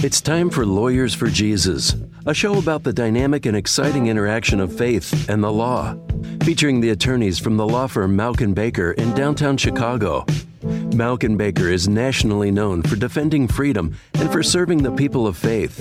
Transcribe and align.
It's 0.00 0.20
time 0.20 0.48
for 0.48 0.64
Lawyers 0.64 1.12
for 1.12 1.26
Jesus, 1.26 1.96
a 2.24 2.32
show 2.32 2.56
about 2.56 2.84
the 2.84 2.92
dynamic 2.92 3.46
and 3.46 3.56
exciting 3.56 4.06
interaction 4.06 4.60
of 4.60 4.72
faith 4.72 5.28
and 5.28 5.42
the 5.42 5.50
law, 5.50 5.96
featuring 6.44 6.80
the 6.80 6.90
attorneys 6.90 7.40
from 7.40 7.56
the 7.56 7.66
law 7.66 7.88
firm 7.88 8.16
Mauck 8.16 8.54
Baker 8.54 8.92
in 8.92 9.12
downtown 9.16 9.56
Chicago. 9.56 10.24
Mauck 10.62 11.36
Baker 11.36 11.66
is 11.68 11.88
nationally 11.88 12.52
known 12.52 12.84
for 12.84 12.94
defending 12.94 13.48
freedom 13.48 13.96
and 14.14 14.30
for 14.30 14.40
serving 14.40 14.84
the 14.84 14.92
people 14.92 15.26
of 15.26 15.36
faith. 15.36 15.80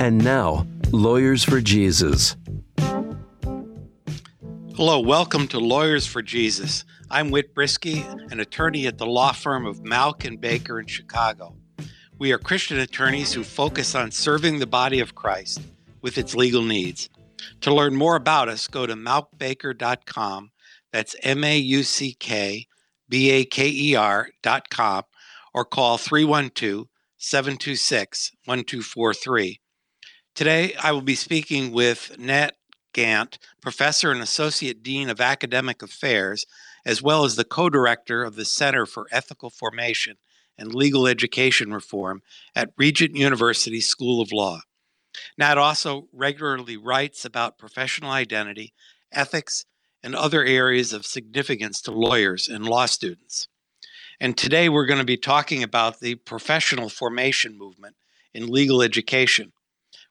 And 0.00 0.18
now, 0.24 0.66
Lawyers 0.90 1.44
for 1.44 1.60
Jesus. 1.60 2.34
Hello, 4.74 4.98
welcome 4.98 5.46
to 5.48 5.60
Lawyers 5.60 6.04
for 6.04 6.20
Jesus. 6.20 6.84
I'm 7.12 7.30
Whit 7.30 7.54
Brisky, 7.54 8.04
an 8.32 8.40
attorney 8.40 8.88
at 8.88 8.98
the 8.98 9.06
law 9.06 9.30
firm 9.30 9.66
of 9.66 9.84
Mauck 9.84 10.40
Baker 10.40 10.80
in 10.80 10.88
Chicago. 10.88 11.54
We 12.18 12.32
are 12.32 12.38
Christian 12.38 12.78
attorneys 12.78 13.34
who 13.34 13.44
focus 13.44 13.94
on 13.94 14.10
serving 14.10 14.58
the 14.58 14.66
body 14.66 15.00
of 15.00 15.14
Christ 15.14 15.60
with 16.00 16.16
its 16.16 16.34
legal 16.34 16.62
needs. 16.62 17.10
To 17.60 17.74
learn 17.74 17.94
more 17.94 18.16
about 18.16 18.48
us, 18.48 18.68
go 18.68 18.86
to 18.86 18.94
mauckbaker.com. 18.94 20.50
That's 20.94 21.14
M 21.22 21.44
A 21.44 21.58
U 21.58 21.82
C 21.82 22.14
K 22.14 22.68
B 23.06 23.30
A 23.32 23.44
K 23.44 23.68
E 23.68 23.94
R.com 23.94 25.02
or 25.52 25.66
call 25.66 25.98
312 25.98 26.86
726 27.18 28.32
1243. 28.46 29.60
Today, 30.34 30.74
I 30.82 30.92
will 30.92 31.02
be 31.02 31.14
speaking 31.14 31.70
with 31.70 32.16
Natt 32.18 32.52
Gantt, 32.94 33.36
Professor 33.60 34.10
and 34.10 34.22
Associate 34.22 34.82
Dean 34.82 35.10
of 35.10 35.20
Academic 35.20 35.82
Affairs, 35.82 36.46
as 36.86 37.02
well 37.02 37.24
as 37.24 37.36
the 37.36 37.44
co 37.44 37.68
director 37.68 38.24
of 38.24 38.36
the 38.36 38.46
Center 38.46 38.86
for 38.86 39.06
Ethical 39.12 39.50
Formation 39.50 40.16
and 40.58 40.74
Legal 40.74 41.06
Education 41.06 41.72
Reform 41.72 42.22
at 42.54 42.72
Regent 42.76 43.16
University 43.16 43.80
School 43.80 44.20
of 44.20 44.32
Law. 44.32 44.60
Natt 45.40 45.56
also 45.56 46.08
regularly 46.12 46.76
writes 46.76 47.24
about 47.24 47.58
professional 47.58 48.10
identity, 48.10 48.72
ethics, 49.12 49.64
and 50.02 50.14
other 50.14 50.44
areas 50.44 50.92
of 50.92 51.06
significance 51.06 51.80
to 51.82 51.90
lawyers 51.90 52.48
and 52.48 52.66
law 52.66 52.86
students. 52.86 53.48
And 54.20 54.36
today 54.36 54.68
we're 54.68 54.86
going 54.86 54.98
to 54.98 55.04
be 55.04 55.16
talking 55.16 55.62
about 55.62 56.00
the 56.00 56.14
professional 56.14 56.88
formation 56.88 57.58
movement 57.58 57.96
in 58.32 58.50
legal 58.50 58.82
education, 58.82 59.52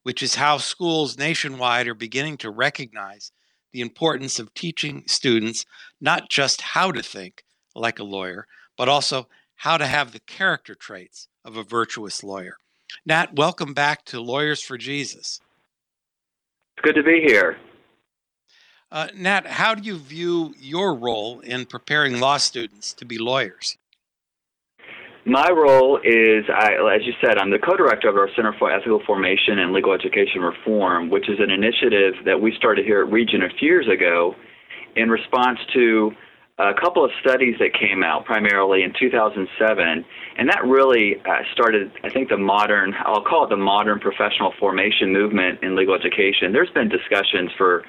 which 0.03 0.22
is 0.22 0.36
how 0.36 0.58
schools 0.58 1.17
nationwide 1.17 1.88
are 1.88 1.95
beginning 1.95 2.38
to 2.38 2.52
recognize 2.52 3.31
the 3.72 3.81
importance 3.81 4.39
of 4.39 4.53
teaching 4.53 5.03
students 5.08 5.66
not 6.00 6.30
just 6.30 6.61
how 6.61 6.92
to 6.92 7.02
think 7.02 7.44
like 7.75 8.00
a 8.00 8.03
lawyer, 8.03 8.48
but 8.77 8.88
also 8.88 9.27
how 9.56 9.78
to 9.78 9.86
have 9.86 10.11
the 10.11 10.20
character 10.20 10.75
traits 10.75 11.28
of 11.44 11.58
a 11.58 11.64
virtuous 11.64 12.23
lawyer. 12.23 12.58
Natt, 13.08 13.36
welcome 13.36 13.73
back 13.73 14.06
to 14.06 14.20
Lawyers 14.20 14.61
for 14.61 14.78
Jesus. 14.78 15.39
It's 16.78 16.84
good 16.84 16.95
to 16.95 17.03
be 17.03 17.22
here. 17.25 17.58
Uh, 18.92 19.08
Natt, 19.16 19.48
how 19.48 19.76
do 19.76 19.83
you 19.83 19.98
view 19.98 20.53
your 20.59 20.95
role 20.95 21.39
in 21.39 21.66
preparing 21.66 22.20
law 22.20 22.38
students 22.38 22.94
to 22.94 23.06
be 23.06 23.17
lawyers? 23.17 23.78
My 25.28 25.50
role 25.50 25.98
is, 26.03 26.45
I, 26.53 26.73
as 26.95 27.02
you 27.03 27.14
said, 27.20 27.39
I'm 27.39 27.50
the 27.50 27.58
co-director 27.58 28.08
of 28.08 28.16
our 28.16 28.30
Center 28.36 28.53
for 28.59 28.72
Ethical 28.72 29.02
Formation 29.08 29.58
and 29.58 29.73
Legal 29.73 29.92
Education 29.92 30.42
Reform, 30.42 31.09
which 31.09 31.28
is 31.28 31.39
an 31.39 31.50
initiative 31.50 32.14
that 32.26 32.39
we 32.39 32.53
started 32.56 32.86
here 32.86 33.02
at 33.02 33.11
Regent 33.11 33.44
a 33.44 33.50
few 33.58 33.70
years 33.70 33.88
ago 33.88 34.36
in 34.95 35.09
response 35.09 35.58
to 35.73 36.11
a 36.58 36.73
couple 36.73 37.03
of 37.03 37.11
studies 37.20 37.56
that 37.59 37.73
came 37.73 38.02
out 38.03 38.23
primarily 38.23 38.84
in 38.84 38.94
2007, 38.98 40.06
and 40.38 40.50
that 40.50 40.64
really 40.64 41.16
uh, 41.28 41.44
started, 41.52 41.92
I 42.03 42.09
think, 42.09 42.30
the 42.30 42.38
modern, 42.38 42.94
I'll 43.06 43.23
call 43.23 43.44
it 43.44 43.50
the 43.50 43.58
modern 43.58 44.00
professional 44.00 44.53
formation 44.58 45.11
movement 45.11 45.59
in 45.64 45.76
legal 45.76 45.95
education. 45.95 46.53
There's 46.53 46.72
been 46.72 46.89
discussions 46.89 47.52
for 47.58 47.83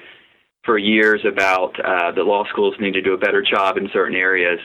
for 0.65 0.77
years 0.77 1.21
about 1.23 1.79
uh, 1.79 2.11
that 2.11 2.25
law 2.25 2.43
schools 2.51 2.75
need 2.77 2.91
to 2.91 3.01
do 3.01 3.13
a 3.13 3.17
better 3.17 3.41
job 3.41 3.77
in 3.77 3.87
certain 3.93 4.17
areas. 4.17 4.59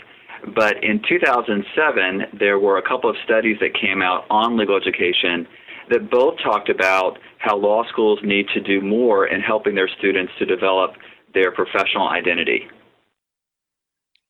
But 0.53 0.83
in 0.83 1.01
2007, 1.09 2.39
there 2.41 2.59
were 2.59 2.79
a 2.79 2.83
couple 2.83 3.09
of 3.09 3.15
studies 3.25 3.57
that 3.61 3.71
came 3.81 4.03
out 4.03 4.25
on 4.29 4.57
legal 4.57 4.77
education 4.77 5.47
that 5.91 6.11
both 6.11 6.39
talked 6.43 6.69
about 6.69 7.19
how 7.39 7.57
law 7.57 7.85
schools 7.89 8.19
need 8.25 8.49
to 8.49 8.61
do 8.61 8.81
more 8.81 9.29
in 9.29 9.41
helping 9.41 9.77
their 9.77 9.89
students 9.99 10.33
to 10.41 10.45
develop 10.45 10.95
their 11.35 11.53
professional 11.53 12.09
identity. 12.09 12.67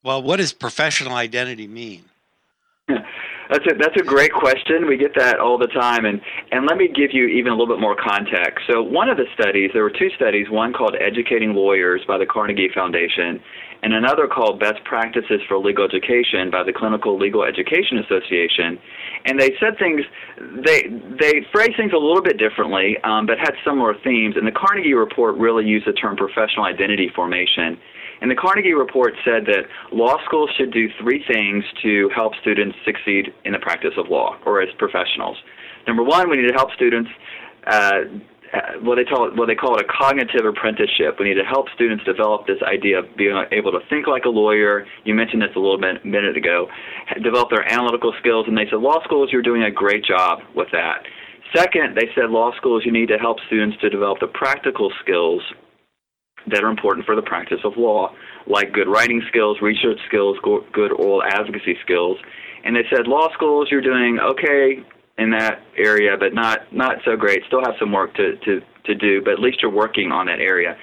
Well, 0.03 0.23
what 0.23 0.39
does 0.39 0.53
professional 0.53 1.15
identity 1.15 1.69
mean? 1.69 2.05
That's 3.53 3.67
a 3.67 3.75
that's 3.79 3.97
a 4.01 4.05
great 4.05 4.33
question. 4.33 4.87
We 4.89 4.97
get 4.97 5.15
that 5.17 5.39
all 5.39 5.59
the 5.59 5.67
time, 5.67 6.07
and 6.07 6.23
and 6.53 6.65
let 6.67 6.79
me 6.79 6.89
give 6.89 7.13
you 7.13 7.27
even 7.27 7.53
a 7.53 7.57
little 7.57 7.73
bit 7.73 7.81
more 7.81 7.95
context. 7.95 8.65
So 8.67 8.83
one 8.83 9.11
of 9.11 9.19
the 9.19 9.27
studies, 9.35 9.71
there 9.75 9.83
were 9.83 9.91
two 9.91 10.09
studies, 10.17 10.49
one 10.49 10.73
called 10.73 10.97
Educating 10.99 11.53
Lawyers 11.53 12.01
by 12.09 12.17
the 12.17 12.25
Carnegie 12.25 12.71
Foundation, 12.73 13.43
and 13.83 13.93
another 13.93 14.27
called 14.27 14.59
Best 14.59 14.83
Practices 14.85 15.43
for 15.49 15.59
Legal 15.59 15.85
Education 15.85 16.51
by 16.51 16.63
the 16.65 16.73
Clinical 16.73 17.19
Legal 17.19 17.45
Education 17.45 17.99
Association, 17.99 18.79
and 19.27 19.39
they 19.39 19.53
said 19.61 19.77
things 19.79 20.01
they 20.65 20.89
they 21.21 21.45
phrased 21.53 21.77
things 21.77 21.93
a 21.93 22.01
little 22.01 22.23
bit 22.23 22.39
differently, 22.39 22.97
um, 23.05 23.27
but 23.27 23.39
had 23.39 23.53
similar 23.67 23.95
themes. 24.03 24.35
And 24.37 24.47
the 24.47 24.57
Carnegie 24.57 24.95
report 24.95 25.37
really 25.37 25.67
used 25.67 25.87
the 25.87 25.93
term 25.93 26.17
professional 26.17 26.65
identity 26.65 27.11
formation. 27.15 27.77
And 28.23 28.31
the 28.31 28.37
Carnegie 28.37 28.73
report 28.73 29.15
said 29.25 29.47
that 29.47 29.67
law 29.91 30.17
schools 30.25 30.49
should 30.57 30.73
do 30.73 30.89
three 31.01 31.25
things 31.27 31.65
to 31.83 32.09
help 32.15 32.35
students 32.41 32.79
succeed 32.85 33.35
in 33.45 33.53
the 33.53 33.59
practice 33.59 33.95
of 33.99 34.09
law 34.09 34.39
or 34.47 34.63
as 34.63 34.69
professionals. 34.79 35.37
Number 35.89 36.05
one, 36.05 36.31
we 36.31 36.37
need 36.37 36.47
to 36.47 36.55
help 36.55 36.71
students. 36.73 37.11
Uh, 37.67 38.23
what 38.83 38.95
they 38.95 39.05
call 39.05 39.27
it, 39.27 39.35
what 39.35 39.47
they 39.47 39.57
call 39.57 39.75
it 39.75 39.85
a 39.85 39.89
cognitive 39.91 40.47
apprenticeship. 40.47 41.17
We 41.19 41.27
need 41.27 41.41
to 41.41 41.45
help 41.45 41.67
students 41.75 42.05
develop 42.05 42.47
this 42.47 42.63
idea 42.63 43.01
of 43.01 43.07
being 43.17 43.35
able 43.51 43.73
to 43.73 43.81
think 43.91 44.07
like 44.07 44.25
a 44.25 44.29
lawyer. 44.29 44.87
You 45.05 45.15
mentioned 45.15 45.43
this 45.43 45.57
a 45.57 45.59
little 45.59 45.81
bit 45.81 46.05
minute 46.05 46.37
ago. 46.37 46.69
Develop 47.25 47.51
their 47.51 47.67
analytical 47.67 48.15
skills, 48.21 48.47
and 48.47 48.57
they 48.57 48.71
said 48.71 48.79
law 48.79 49.03
schools, 49.03 49.31
you're 49.33 49.43
doing 49.43 49.65
a 49.65 49.71
great 49.71 50.05
job 50.05 50.41
with 50.55 50.69
that. 50.71 51.03
Second, 51.57 51.97
they 51.97 52.09
said 52.15 52.31
law 52.31 52.55
schools, 52.57 52.83
you 52.85 52.93
need 52.93 53.09
to 53.09 53.19
help 53.19 53.39
students 53.47 53.79
to 53.81 53.91
develop 53.91 54.21
the 54.21 54.29
practical 54.29 54.93
skills 55.03 55.43
that 56.49 56.63
are 56.63 56.69
important 56.69 57.07
for 57.07 57.17
the 57.17 57.23
practice 57.23 57.61
of 57.65 57.77
law, 57.77 58.13
like 58.47 58.73
good 58.73 58.89
writing 58.89 59.23
skills, 59.29 59.59
research 59.63 59.99
skills, 60.09 60.37
good 60.43 60.93
oral 60.93 61.23
advocacy 61.23 61.77
skills. 61.83 62.19
And 62.65 62.77
they 62.77 62.85
said, 62.91 63.07
law 63.07 63.33
schools, 63.35 63.69
you're 63.71 63.81
doing 63.81 64.19
okay 64.21 64.85
in 65.19 65.31
that 65.31 65.63
area, 65.77 66.17
but 66.19 66.35
not 66.35 66.73
not 66.73 66.97
so 67.05 67.17
great. 67.17 67.43
Still 67.47 67.63
have 67.65 67.75
some 67.79 67.93
work 67.93 68.15
to 68.15 68.37
to 68.45 68.61
to 68.85 68.95
do, 68.95 69.23
but 69.23 69.35
at 69.35 69.39
least 69.39 69.63
you're 69.63 69.71
working 69.71 70.11
on 70.11 70.27
that 70.27 70.41
area. 70.41 70.77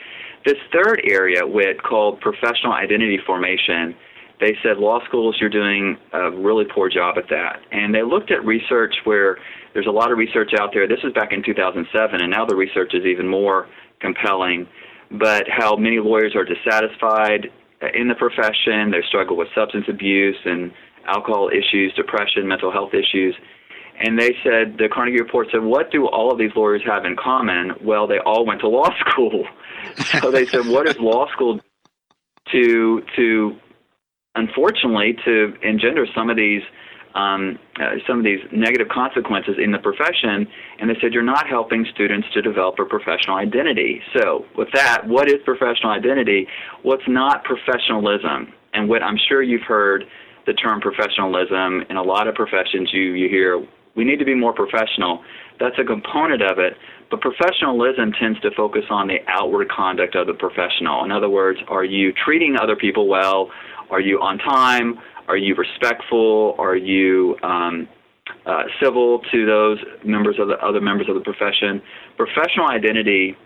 This 0.45 0.57
third 0.71 1.01
area, 1.09 1.45
Whit, 1.45 1.83
called 1.83 2.21
professional 2.21 2.71
identity 2.71 3.19
formation, 3.25 3.95
they 4.39 4.55
said 4.63 4.77
law 4.77 5.03
schools, 5.05 5.35
you're 5.39 5.49
doing 5.49 5.97
a 6.13 6.31
really 6.31 6.63
poor 6.63 6.89
job 6.89 7.17
at 7.17 7.27
that. 7.29 7.59
And 7.71 7.93
they 7.93 8.03
looked 8.03 8.31
at 8.31 8.45
research 8.45 8.95
where 9.03 9.37
there's 9.73 9.87
a 9.87 9.91
lot 9.91 10.11
of 10.11 10.17
research 10.17 10.51
out 10.57 10.69
there. 10.73 10.87
This 10.87 11.03
was 11.03 11.11
back 11.13 11.33
in 11.33 11.43
2007, 11.43 12.21
and 12.21 12.31
now 12.31 12.45
the 12.45 12.55
research 12.55 12.93
is 12.93 13.05
even 13.05 13.27
more 13.27 13.67
compelling 13.99 14.65
but 15.11 15.45
how 15.49 15.75
many 15.75 15.99
lawyers 15.99 16.35
are 16.35 16.45
dissatisfied 16.45 17.49
in 17.93 18.07
the 18.07 18.15
profession. 18.15 18.91
They 18.91 19.01
struggle 19.07 19.37
with 19.37 19.47
substance 19.55 19.85
abuse 19.87 20.37
and 20.45 20.71
alcohol 21.05 21.49
issues, 21.49 21.93
depression, 21.95 22.47
mental 22.47 22.71
health 22.71 22.93
issues. 22.93 23.35
And 23.99 24.17
they 24.17 24.35
said, 24.43 24.77
the 24.77 24.87
Carnegie 24.91 25.19
Report 25.19 25.47
said, 25.51 25.61
what 25.61 25.91
do 25.91 26.07
all 26.07 26.31
of 26.31 26.37
these 26.37 26.51
lawyers 26.55 26.81
have 26.85 27.05
in 27.05 27.15
common? 27.17 27.73
Well, 27.81 28.07
they 28.07 28.19
all 28.19 28.45
went 28.45 28.61
to 28.61 28.67
law 28.69 28.89
school. 28.99 29.45
so 30.21 30.31
they 30.31 30.45
said, 30.45 30.67
what 30.67 30.87
is 30.87 30.97
law 30.99 31.27
school 31.31 31.59
to, 32.51 33.03
to, 33.15 33.55
unfortunately, 34.35 35.17
to 35.25 35.53
engender 35.61 36.05
some 36.15 36.29
of 36.29 36.37
these 36.37 36.61
um, 37.15 37.57
uh, 37.79 37.95
some 38.07 38.19
of 38.19 38.23
these 38.23 38.39
negative 38.51 38.87
consequences 38.89 39.55
in 39.57 39.71
the 39.71 39.79
profession, 39.79 40.47
and 40.79 40.89
they 40.89 40.95
said 41.01 41.13
you're 41.13 41.23
not 41.23 41.47
helping 41.47 41.85
students 41.93 42.27
to 42.33 42.41
develop 42.41 42.77
a 42.79 42.85
professional 42.85 43.37
identity. 43.37 44.01
So, 44.13 44.45
with 44.55 44.69
that, 44.73 45.07
what 45.07 45.27
is 45.27 45.37
professional 45.43 45.91
identity? 45.91 46.47
What's 46.83 47.07
not 47.07 47.43
professionalism? 47.43 48.53
And 48.73 48.87
what 48.87 49.01
I'm 49.01 49.17
sure 49.27 49.41
you've 49.41 49.63
heard 49.63 50.05
the 50.45 50.53
term 50.53 50.81
professionalism 50.81 51.83
in 51.89 51.97
a 51.97 52.03
lot 52.03 52.27
of 52.27 52.35
professions. 52.35 52.89
You 52.91 53.13
you 53.13 53.29
hear 53.29 53.65
we 53.95 54.03
need 54.03 54.17
to 54.17 54.25
be 54.25 54.35
more 54.35 54.53
professional. 54.53 55.23
That's 55.59 55.77
a 55.77 55.83
component 55.83 56.41
of 56.41 56.57
it, 56.57 56.73
but 57.11 57.21
professionalism 57.21 58.13
tends 58.13 58.39
to 58.41 58.51
focus 58.55 58.83
on 58.89 59.07
the 59.07 59.17
outward 59.27 59.69
conduct 59.69 60.15
of 60.15 60.27
the 60.27 60.33
professional. 60.33 61.03
In 61.03 61.11
other 61.11 61.29
words, 61.29 61.59
are 61.67 61.83
you 61.83 62.13
treating 62.13 62.55
other 62.55 62.75
people 62.75 63.07
well? 63.07 63.51
Are 63.89 63.99
you 63.99 64.21
on 64.21 64.37
time? 64.37 64.99
Are 65.29 65.37
you 65.37 65.53
respectful? 65.53 66.55
Are 66.57 66.75
you 66.75 67.37
um, 67.43 67.87
uh, 68.47 68.63
civil 68.81 69.19
to 69.31 69.45
those 69.45 69.77
members 70.03 70.37
of 70.39 70.47
the 70.47 70.55
other 70.55 70.81
members 70.81 71.07
of 71.07 71.13
the 71.13 71.21
profession? 71.21 71.81
Professional 72.17 72.67
identity. 72.67 73.37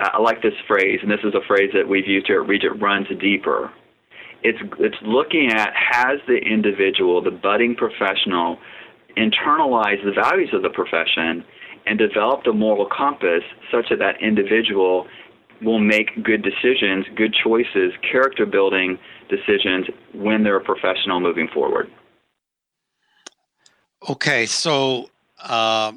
I 0.00 0.18
like 0.20 0.40
this 0.40 0.54
phrase, 0.66 0.98
and 1.02 1.10
this 1.10 1.20
is 1.22 1.34
a 1.34 1.46
phrase 1.46 1.70
that 1.74 1.86
we've 1.86 2.06
used 2.06 2.26
here 2.26 2.42
at 2.42 2.48
Regent. 2.48 2.80
Runs 2.80 3.06
deeper. 3.20 3.70
It's 4.42 4.58
it's 4.78 4.96
looking 5.02 5.50
at 5.52 5.72
has 5.74 6.18
the 6.26 6.36
individual, 6.36 7.22
the 7.22 7.30
budding 7.30 7.76
professional, 7.76 8.58
internalized 9.18 10.04
the 10.04 10.12
values 10.14 10.48
of 10.54 10.62
the 10.62 10.70
profession 10.70 11.44
and 11.86 11.98
developed 11.98 12.46
a 12.46 12.52
moral 12.52 12.86
compass 12.86 13.42
such 13.70 13.86
that 13.90 13.98
that 13.98 14.22
individual 14.22 15.06
will 15.62 15.78
make 15.78 16.22
good 16.22 16.42
decisions, 16.42 17.06
good 17.16 17.34
choices, 17.42 17.92
character 18.10 18.46
building 18.46 18.98
decisions 19.28 19.86
when 20.14 20.42
they're 20.42 20.56
a 20.56 20.64
professional 20.64 21.20
moving 21.20 21.48
forward. 21.48 21.90
Okay, 24.08 24.46
so 24.46 25.10
uh, 25.42 25.92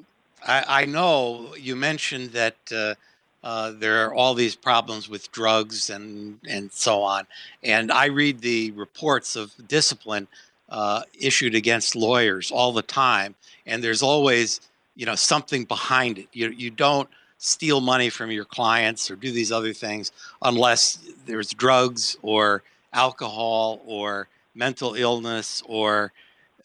I, 0.48 0.64
I, 0.68 0.86
know 0.86 1.54
you 1.60 1.76
mentioned 1.76 2.32
that 2.32 2.56
uh, 2.72 2.96
uh, 3.44 3.72
there 3.72 4.06
are 4.06 4.14
all 4.14 4.34
these 4.34 4.56
problems 4.56 5.08
with 5.08 5.32
drugs 5.32 5.90
and 5.90 6.40
and 6.50 6.72
so 6.72 7.04
on, 7.04 7.28
and 7.62 7.92
I 7.92 8.06
read 8.06 8.40
the 8.40 8.72
reports 8.72 9.36
of 9.36 9.54
discipline 9.68 10.28
uh, 10.70 11.04
issued 11.20 11.56
against 11.56 11.96
lawyers 11.96 12.52
all 12.52 12.72
the 12.72 12.82
time, 12.82 13.36
and 13.66 13.84
there's 13.84 14.02
always 14.02 14.62
you 14.96 15.06
know 15.06 15.16
something 15.16 15.66
behind 15.66 16.18
it. 16.18 16.28
You 16.34 16.50
you 16.50 16.72
don't 16.72 17.10
steal 17.40 17.80
money 17.80 18.10
from 18.10 18.30
your 18.30 18.46
clients 18.46 19.10
or 19.10 19.16
do 19.16 19.32
these 19.32 19.52
other 19.52 19.74
things 19.74 20.12
unless 20.42 21.00
there's 21.26 21.52
drugs 21.54 22.18
or 22.22 22.62
alcohol 22.94 23.82
or 23.86 24.28
mental 24.54 24.94
illness 24.94 25.64
or 25.66 26.12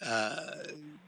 uh, 0.04 0.36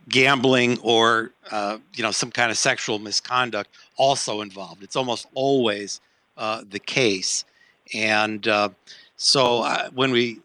gambling 0.08 0.78
or 0.82 1.32
uh, 1.50 1.78
you 1.94 2.02
know 2.02 2.12
some 2.12 2.30
kind 2.30 2.50
of 2.50 2.56
sexual 2.56 2.98
misconduct 2.98 3.70
also 3.96 4.40
involved. 4.40 4.82
It's 4.82 4.96
almost 4.96 5.26
always 5.34 6.00
uh, 6.36 6.62
the 6.70 6.78
case, 6.78 7.44
and 7.92 8.46
uh, 8.46 8.68
so 9.16 9.62
uh, 9.62 9.90
when 9.90 10.12
we, 10.12 10.38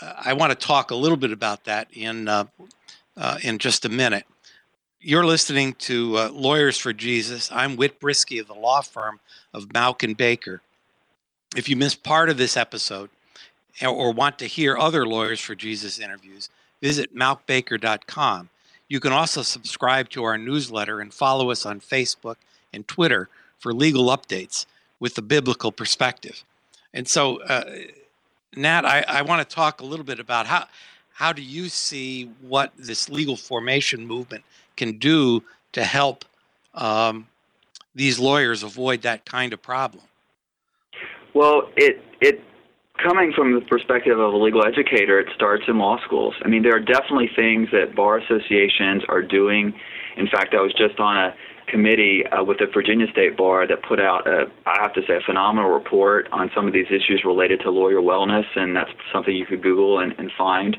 I 0.00 0.34
want 0.34 0.58
to 0.58 0.66
talk 0.66 0.92
a 0.92 0.94
little 0.94 1.16
bit 1.16 1.32
about 1.32 1.64
that 1.64 1.88
in 1.92 2.28
uh, 2.28 2.46
in 3.42 3.58
just 3.58 3.84
a 3.84 3.88
minute. 3.88 4.24
You're 5.06 5.24
listening 5.24 5.74
to 5.74 6.16
Lawyers 6.30 6.76
for 6.76 6.92
Jesus. 6.92 7.48
I'm 7.52 7.76
Whit 7.76 8.00
Brisky 8.00 8.40
of 8.40 8.48
the 8.48 8.54
law 8.54 8.80
firm 8.80 9.20
of 9.54 9.68
Mauck 9.68 10.02
and 10.02 10.16
Baker. 10.16 10.62
If 11.54 11.68
you 11.68 11.76
missed 11.76 12.02
part 12.02 12.28
of 12.28 12.38
this 12.38 12.56
episode 12.56 13.10
or 13.80 14.10
want 14.10 14.36
to 14.40 14.46
hear 14.46 14.76
other 14.76 15.06
Lawyers 15.06 15.38
for 15.38 15.54
Jesus 15.54 16.00
interviews, 16.00 16.50
visit 16.82 17.14
mauckbaker.com. 17.14 18.48
You 18.88 18.98
can 18.98 19.12
also 19.12 19.42
subscribe 19.42 20.08
to 20.08 20.24
our 20.24 20.36
newsletter 20.36 20.98
and 20.98 21.14
follow 21.14 21.52
us 21.52 21.64
on 21.64 21.78
Facebook 21.78 22.38
and 22.72 22.88
Twitter 22.88 23.28
for 23.60 23.72
legal 23.72 24.06
updates 24.06 24.66
with 24.98 25.14
the 25.14 25.22
biblical 25.22 25.70
perspective. 25.70 26.42
And 26.92 27.06
so, 27.06 27.40
uh, 27.42 27.62
Natt, 28.56 28.84
I, 28.84 29.04
I 29.06 29.22
want 29.22 29.48
to 29.48 29.54
talk 29.54 29.80
a 29.80 29.86
little 29.86 30.04
bit 30.04 30.18
about 30.18 30.48
how 30.48 30.66
how 31.12 31.32
do 31.32 31.40
you 31.40 31.70
see 31.70 32.24
what 32.42 32.72
this 32.76 33.08
legal 33.08 33.36
formation 33.36 34.06
movement 34.06 34.44
can 34.76 34.98
do 34.98 35.42
to 35.72 35.84
help 35.84 36.24
um, 36.74 37.28
these 37.94 38.18
lawyers 38.18 38.62
avoid 38.62 39.02
that 39.02 39.24
kind 39.24 39.52
of 39.52 39.62
problem? 39.62 40.04
Well, 41.34 41.68
it 41.76 42.02
it 42.20 42.42
coming 43.02 43.32
from 43.34 43.54
the 43.54 43.60
perspective 43.60 44.18
of 44.18 44.32
a 44.32 44.36
legal 44.36 44.64
educator, 44.66 45.18
it 45.18 45.28
starts 45.34 45.64
in 45.68 45.78
law 45.78 45.98
schools. 46.04 46.34
I 46.42 46.48
mean, 46.48 46.62
there 46.62 46.74
are 46.74 46.80
definitely 46.80 47.30
things 47.34 47.68
that 47.72 47.94
bar 47.94 48.18
associations 48.18 49.02
are 49.08 49.22
doing. 49.22 49.74
In 50.16 50.26
fact, 50.28 50.54
I 50.54 50.62
was 50.62 50.72
just 50.72 50.98
on 50.98 51.16
a 51.16 51.34
committee 51.68 52.24
uh, 52.26 52.42
with 52.42 52.58
the 52.58 52.66
Virginia 52.72 53.06
State 53.10 53.36
Bar 53.36 53.66
that 53.66 53.82
put 53.82 54.00
out, 54.00 54.26
a, 54.26 54.46
I 54.66 54.78
have 54.80 54.94
to 54.94 55.02
say, 55.06 55.16
a 55.16 55.20
phenomenal 55.20 55.70
report 55.70 56.28
on 56.32 56.50
some 56.54 56.66
of 56.66 56.72
these 56.72 56.86
issues 56.86 57.22
related 57.24 57.60
to 57.60 57.70
lawyer 57.70 58.00
wellness, 58.00 58.46
and 58.54 58.74
that's 58.74 58.90
something 59.12 59.34
you 59.34 59.46
could 59.46 59.62
Google 59.62 59.98
and, 59.98 60.14
and 60.18 60.30
find. 60.38 60.76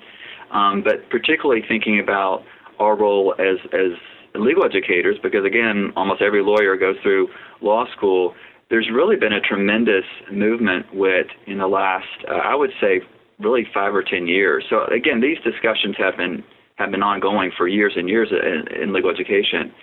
Um, 0.51 0.81
but 0.81 1.09
particularly 1.09 1.61
thinking 1.67 1.99
about 1.99 2.43
our 2.79 2.95
role 2.95 3.35
as 3.39 3.57
as 3.73 3.91
legal 4.35 4.63
educators, 4.63 5.17
because 5.23 5.45
again, 5.45 5.91
almost 5.95 6.21
every 6.21 6.43
lawyer 6.43 6.77
goes 6.77 6.95
through 7.01 7.27
law 7.61 7.85
school 7.95 8.35
there's 8.69 8.89
really 8.93 9.15
been 9.15 9.33
a 9.33 9.41
tremendous 9.41 10.03
movement 10.31 10.85
with 10.93 11.27
in 11.45 11.57
the 11.57 11.67
last, 11.67 12.07
uh, 12.29 12.33
I 12.33 12.55
would 12.55 12.71
say, 12.81 13.01
really 13.39 13.65
five 13.73 13.95
or 13.95 14.03
ten 14.03 14.27
years. 14.27 14.65
So 14.69 14.85
again, 14.85 15.21
these 15.21 15.37
discussions 15.43 15.95
have 15.97 16.17
been 16.17 16.43
have 16.75 16.91
been 16.91 17.03
ongoing 17.03 17.51
for 17.57 17.67
years 17.67 17.93
and 17.95 18.07
years 18.07 18.29
in, 18.31 18.81
in 18.81 18.93
legal 18.93 19.09
education, 19.09 19.73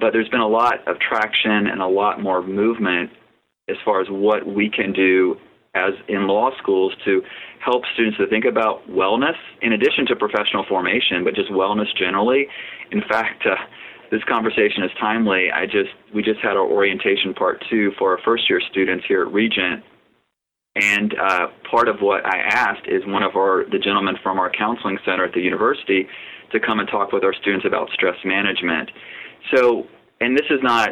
but 0.00 0.12
there's 0.12 0.28
been 0.28 0.40
a 0.40 0.48
lot 0.48 0.86
of 0.88 0.96
traction 0.98 1.68
and 1.68 1.80
a 1.80 1.86
lot 1.86 2.20
more 2.20 2.42
movement 2.42 3.10
as 3.68 3.76
far 3.84 4.00
as 4.00 4.08
what 4.10 4.44
we 4.46 4.68
can 4.68 4.92
do 4.92 5.36
as 5.74 5.94
in 6.08 6.26
law 6.26 6.50
schools 6.58 6.92
to 7.04 7.22
help 7.64 7.84
students 7.94 8.18
to 8.18 8.26
think 8.26 8.44
about 8.44 8.86
wellness 8.88 9.36
in 9.62 9.72
addition 9.72 10.04
to 10.06 10.16
professional 10.16 10.64
formation, 10.68 11.24
but 11.24 11.34
just 11.34 11.50
wellness 11.50 11.86
generally. 11.96 12.46
In 12.90 13.00
fact, 13.08 13.46
uh, 13.46 13.54
this 14.10 14.22
conversation 14.24 14.82
is 14.82 14.90
timely. 15.00 15.50
I 15.50 15.64
just 15.64 15.90
we 16.14 16.22
just 16.22 16.40
had 16.40 16.56
our 16.56 16.66
orientation 16.66 17.32
part 17.32 17.64
two 17.70 17.92
for 17.98 18.12
our 18.12 18.18
first 18.22 18.48
year 18.50 18.60
students 18.70 19.06
here 19.08 19.22
at 19.22 19.32
Regent, 19.32 19.82
and 20.76 21.14
uh, 21.18 21.46
part 21.70 21.88
of 21.88 22.00
what 22.00 22.26
I 22.26 22.38
asked 22.40 22.86
is 22.86 23.02
one 23.06 23.22
of 23.22 23.36
our 23.36 23.64
the 23.70 23.78
gentlemen 23.78 24.16
from 24.22 24.38
our 24.38 24.50
counseling 24.50 24.98
center 25.06 25.24
at 25.24 25.32
the 25.32 25.40
university 25.40 26.06
to 26.52 26.60
come 26.60 26.80
and 26.80 26.88
talk 26.88 27.12
with 27.12 27.24
our 27.24 27.32
students 27.32 27.64
about 27.66 27.88
stress 27.94 28.16
management. 28.24 28.90
So. 29.54 29.86
And 30.22 30.38
this 30.38 30.46
is 30.50 30.60
not, 30.62 30.90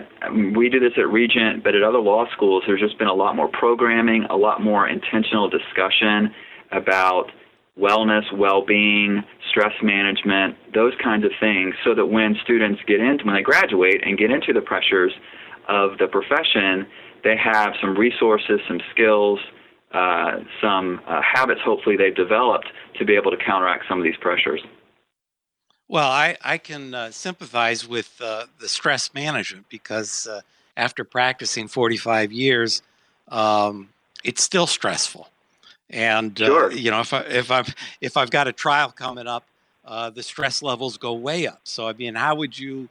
we 0.57 0.69
do 0.69 0.81
this 0.81 0.95
at 0.99 1.09
Regent, 1.09 1.63
but 1.63 1.77
at 1.77 1.85
other 1.85 2.01
law 2.01 2.25
schools, 2.33 2.65
there's 2.67 2.81
just 2.81 2.99
been 2.99 3.07
a 3.07 3.15
lot 3.15 3.37
more 3.37 3.47
programming, 3.47 4.25
a 4.29 4.37
lot 4.37 4.61
more 4.61 4.89
intentional 4.89 5.49
discussion 5.49 6.35
about 6.73 7.31
wellness, 7.79 8.25
well-being, 8.37 9.23
stress 9.49 9.73
management, 9.85 10.57
those 10.75 10.95
kinds 11.01 11.25
of 11.25 11.31
things, 11.39 11.77
so 11.85 11.95
that 11.95 12.07
when 12.07 12.35
students 12.43 12.81
get 12.89 12.99
into 12.99 13.25
when 13.25 13.37
they 13.37 13.43
graduate 13.43 14.03
and 14.05 14.19
get 14.19 14.33
into 14.33 14.53
the 14.53 14.61
pressures 14.61 15.13
of 15.69 15.97
the 15.99 16.09
profession, 16.09 16.85
they 17.23 17.37
have 17.37 17.75
some 17.81 17.97
resources, 17.97 18.59
some 18.67 18.81
skills, 18.91 19.39
uh, 19.93 20.41
some 20.61 21.01
uh, 21.07 21.21
habits. 21.23 21.61
Hopefully, 21.65 21.97
they've 21.97 22.17
developed 22.17 22.67
to 22.99 23.05
be 23.05 23.15
able 23.15 23.31
to 23.31 23.37
counteract 23.37 23.85
some 23.89 23.99
of 23.99 24.05
these 24.05 24.19
pressures. 24.21 24.61
Well, 25.91 26.09
I 26.09 26.37
I 26.41 26.57
can 26.57 26.95
uh, 26.95 27.11
sympathize 27.11 27.87
with 27.87 28.15
uh, 28.21 28.47
the 28.61 28.69
stress 28.69 29.13
management 29.13 29.69
because 29.69 30.29
uh, 30.29 30.43
after 30.77 31.03
practicing 31.03 31.67
45 31.67 32.31
years, 32.31 32.83
um, 33.27 33.89
it's 34.23 34.41
still 34.41 34.69
stressful. 34.69 35.29
And 35.91 36.41
uh, 36.41 36.47
sure. 36.47 36.71
you 36.71 36.93
know, 36.93 37.01
if 37.01 37.13
I 37.13 37.23
if 37.23 37.51
I've 37.51 37.75
if 38.01 38.17
I've 38.17 38.31
got 38.31 38.47
a 38.47 38.53
trial 38.53 38.93
coming 38.93 39.27
up, 39.27 39.43
uh, 39.85 40.11
the 40.11 40.23
stress 40.23 40.63
levels 40.63 40.97
go 40.97 41.13
way 41.13 41.49
up. 41.49 41.63
So 41.65 41.89
I 41.89 41.93
mean, 41.95 42.15
how 42.15 42.37
would 42.37 42.57
you 42.57 42.89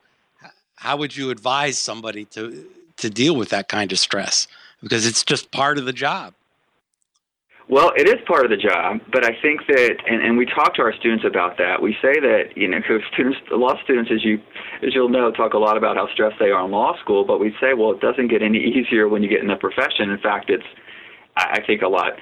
how 0.75 0.97
would 0.97 1.15
you 1.15 1.29
advise 1.29 1.79
somebody 1.79 2.25
to 2.25 2.69
to 2.97 3.09
deal 3.09 3.33
with 3.33 3.47
that 3.49 3.69
kind 3.69 3.93
of 3.93 3.99
stress? 3.99 4.45
Because 4.83 5.05
it's 5.05 5.23
just 5.23 5.51
part 5.51 5.77
of 5.77 5.85
the 5.85 5.93
job. 5.93 6.33
Well, 7.69 7.91
it 7.95 8.09
is 8.09 8.17
part 8.25 8.45
of 8.45 8.49
the 8.49 8.57
job, 8.57 8.97
but 9.13 9.23
I 9.23 9.37
think 9.43 9.61
that, 9.67 9.97
and, 10.09 10.25
and 10.25 10.37
we 10.39 10.47
talk 10.47 10.73
to 10.75 10.81
our 10.81 10.91
students 10.91 11.23
about 11.23 11.59
that. 11.59 11.79
We 11.79 11.93
say 12.01 12.17
that 12.19 12.57
you 12.57 12.67
know, 12.67 12.79
because 12.79 13.05
students, 13.13 13.37
law 13.51 13.77
students, 13.83 14.09
as 14.11 14.25
you 14.25 14.41
as 14.81 14.95
you'll 14.95 15.13
know, 15.13 15.29
talk 15.29 15.53
a 15.53 15.59
lot 15.59 15.77
about 15.77 15.95
how 15.95 16.09
stressed 16.11 16.39
they 16.39 16.49
are 16.49 16.65
in 16.65 16.71
law 16.71 16.97
school. 16.99 17.23
But 17.23 17.39
we 17.39 17.53
say, 17.61 17.75
well, 17.77 17.91
it 17.91 18.01
doesn't 18.01 18.29
get 18.29 18.41
any 18.41 18.57
easier 18.73 19.07
when 19.07 19.21
you 19.21 19.29
get 19.29 19.41
in 19.41 19.47
the 19.47 19.55
profession. 19.55 20.09
In 20.09 20.17
fact, 20.17 20.49
it's 20.49 20.65
I 21.37 21.61
think 21.61 21.83
a 21.83 21.87
lot 21.87 22.13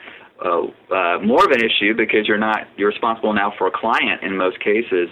uh, 0.44 0.68
uh, 0.94 1.20
more 1.24 1.46
of 1.46 1.52
an 1.52 1.64
issue 1.64 1.96
because 1.96 2.28
you're 2.28 2.38
not 2.38 2.68
you're 2.76 2.90
responsible 2.90 3.32
now 3.32 3.54
for 3.58 3.68
a 3.68 3.72
client 3.72 4.24
in 4.24 4.36
most 4.36 4.60
cases. 4.60 5.08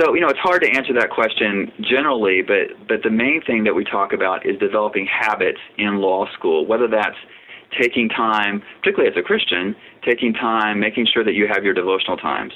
So 0.00 0.14
you 0.14 0.22
know 0.22 0.28
it's 0.28 0.40
hard 0.40 0.62
to 0.62 0.70
answer 0.72 0.94
that 0.94 1.10
question 1.10 1.70
generally, 1.82 2.40
but 2.40 2.88
but 2.88 3.02
the 3.02 3.10
main 3.10 3.42
thing 3.46 3.64
that 3.64 3.74
we 3.74 3.84
talk 3.84 4.14
about 4.14 4.46
is 4.46 4.58
developing 4.58 5.06
habits 5.06 5.60
in 5.76 6.00
law 6.00 6.24
school, 6.32 6.64
whether 6.64 6.88
that's 6.88 7.18
taking 7.80 8.08
time, 8.08 8.62
particularly 8.80 9.10
as 9.10 9.18
a 9.18 9.22
Christian, 9.22 9.74
taking 10.04 10.32
time, 10.32 10.80
making 10.80 11.06
sure 11.12 11.24
that 11.24 11.34
you 11.34 11.46
have 11.52 11.64
your 11.64 11.74
devotional 11.74 12.16
times, 12.16 12.52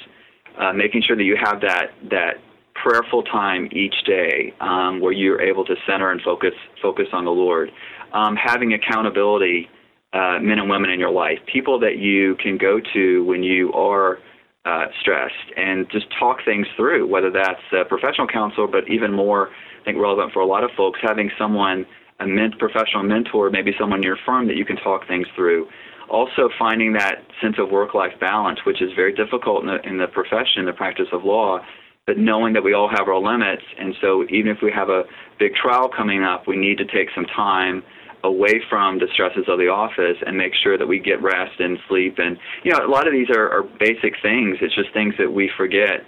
uh, 0.57 0.73
making 0.73 1.03
sure 1.05 1.15
that 1.15 1.23
you 1.23 1.37
have 1.41 1.61
that 1.61 1.91
that 2.09 2.35
prayerful 2.75 3.23
time 3.23 3.67
each 3.71 3.95
day 4.05 4.53
um, 4.59 4.99
where 4.99 5.11
you're 5.11 5.41
able 5.41 5.65
to 5.65 5.75
center 5.85 6.11
and 6.11 6.21
focus 6.21 6.53
focus 6.81 7.07
on 7.13 7.25
the 7.25 7.31
Lord, 7.31 7.69
um, 8.13 8.35
having 8.35 8.73
accountability 8.73 9.69
uh, 10.13 10.39
men 10.41 10.59
and 10.59 10.69
women 10.69 10.89
in 10.89 10.99
your 10.99 11.11
life, 11.11 11.39
people 11.51 11.79
that 11.79 11.97
you 11.97 12.35
can 12.35 12.57
go 12.57 12.79
to 12.93 13.23
when 13.23 13.43
you 13.43 13.71
are 13.73 14.19
uh, 14.65 14.85
stressed, 14.99 15.33
and 15.57 15.89
just 15.91 16.05
talk 16.19 16.37
things 16.45 16.67
through. 16.75 17.07
Whether 17.07 17.31
that's 17.31 17.61
a 17.73 17.85
professional 17.85 18.27
counselor, 18.27 18.67
but 18.67 18.87
even 18.89 19.13
more, 19.13 19.49
I 19.81 19.83
think 19.85 19.97
relevant 19.97 20.33
for 20.33 20.41
a 20.41 20.45
lot 20.45 20.63
of 20.63 20.71
folks, 20.77 20.99
having 21.01 21.31
someone, 21.37 21.85
a 22.21 22.27
men- 22.27 22.53
professional 22.57 23.03
mentor, 23.03 23.49
maybe 23.49 23.73
someone 23.79 23.99
in 23.99 24.03
your 24.03 24.17
firm 24.25 24.47
that 24.47 24.55
you 24.55 24.65
can 24.65 24.77
talk 24.77 25.07
things 25.07 25.27
through. 25.35 25.67
Also, 26.09 26.49
finding 26.59 26.93
that 26.93 27.23
sense 27.41 27.55
of 27.57 27.69
work-life 27.69 28.13
balance, 28.19 28.59
which 28.65 28.81
is 28.81 28.91
very 28.95 29.13
difficult 29.13 29.63
in 29.63 29.67
the, 29.67 29.81
in 29.87 29.97
the 29.97 30.07
profession, 30.07 30.65
the 30.65 30.73
practice 30.73 31.07
of 31.11 31.23
law 31.23 31.59
but 32.07 32.17
knowing 32.17 32.53
that 32.53 32.63
we 32.63 32.73
all 32.73 32.89
have 32.89 33.07
our 33.07 33.21
limits, 33.21 33.61
and 33.79 33.95
so 34.01 34.25
even 34.29 34.51
if 34.51 34.57
we 34.63 34.71
have 34.71 34.89
a 34.89 35.03
big 35.37 35.53
trial 35.53 35.87
coming 35.87 36.23
up, 36.23 36.47
we 36.47 36.57
need 36.57 36.79
to 36.79 36.85
take 36.85 37.09
some 37.13 37.25
time 37.25 37.83
away 38.23 38.61
from 38.69 38.99
the 38.99 39.07
stresses 39.13 39.45
of 39.47 39.59
the 39.59 39.67
office 39.67 40.17
and 40.25 40.37
make 40.37 40.53
sure 40.61 40.77
that 40.77 40.87
we 40.87 40.99
get 40.99 41.21
rest 41.21 41.59
and 41.59 41.77
sleep 41.87 42.19
and 42.19 42.37
you 42.63 42.71
know 42.71 42.85
a 42.85 42.87
lot 42.87 43.07
of 43.07 43.13
these 43.13 43.27
are, 43.35 43.49
are 43.49 43.63
basic 43.79 44.13
things 44.21 44.57
it's 44.61 44.75
just 44.75 44.93
things 44.93 45.15
that 45.17 45.31
we 45.33 45.49
forget 45.57 46.05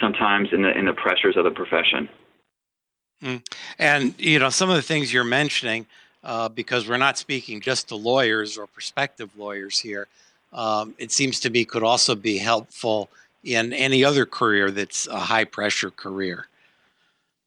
sometimes 0.00 0.48
in 0.52 0.62
the 0.62 0.76
in 0.76 0.86
the 0.86 0.92
pressures 0.92 1.36
of 1.36 1.44
the 1.44 1.50
profession. 1.50 2.08
Mm. 3.22 3.42
And 3.78 4.14
you 4.18 4.38
know 4.38 4.50
some 4.50 4.68
of 4.68 4.76
the 4.76 4.82
things 4.82 5.12
you're 5.12 5.24
mentioning, 5.24 5.86
uh, 6.24 6.48
because 6.48 6.88
we're 6.88 6.96
not 6.96 7.18
speaking 7.18 7.60
just 7.60 7.88
to 7.88 7.96
lawyers 7.96 8.58
or 8.58 8.66
prospective 8.66 9.30
lawyers 9.36 9.78
here. 9.78 10.08
Um, 10.52 10.94
it 10.98 11.10
seems 11.12 11.40
to 11.40 11.50
me 11.50 11.64
could 11.64 11.82
also 11.82 12.14
be 12.14 12.36
helpful 12.38 13.08
in 13.42 13.72
any 13.72 14.04
other 14.04 14.26
career 14.26 14.70
that's 14.70 15.06
a 15.06 15.18
high 15.18 15.44
pressure 15.44 15.90
career. 15.90 16.46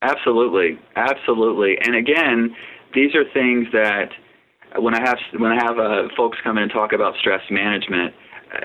Absolutely, 0.02 0.80
absolutely. 0.96 1.78
And 1.80 1.96
again, 1.96 2.56
these 2.94 3.16
are 3.16 3.24
things 3.34 3.68
that 3.72 4.10
when 4.78 4.94
I 4.94 5.02
have 5.02 5.18
when 5.38 5.52
I 5.52 5.56
have 5.56 5.80
uh, 5.80 6.10
folks 6.16 6.38
come 6.44 6.58
in 6.58 6.64
and 6.64 6.72
talk 6.72 6.94
about 6.94 7.16
stress 7.18 7.42
management, 7.50 8.14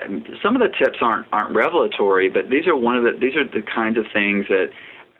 um, 0.03 0.23
some 0.43 0.55
of 0.55 0.61
the 0.61 0.69
tips 0.77 0.99
aren't 1.01 1.27
aren't 1.31 1.55
revelatory, 1.55 2.29
but 2.29 2.49
these 2.49 2.67
are 2.67 2.75
one 2.75 2.97
of 2.97 3.03
the 3.03 3.17
these 3.19 3.35
are 3.35 3.45
the 3.45 3.61
kinds 3.61 3.97
of 3.97 4.05
things 4.13 4.45
that 4.49 4.69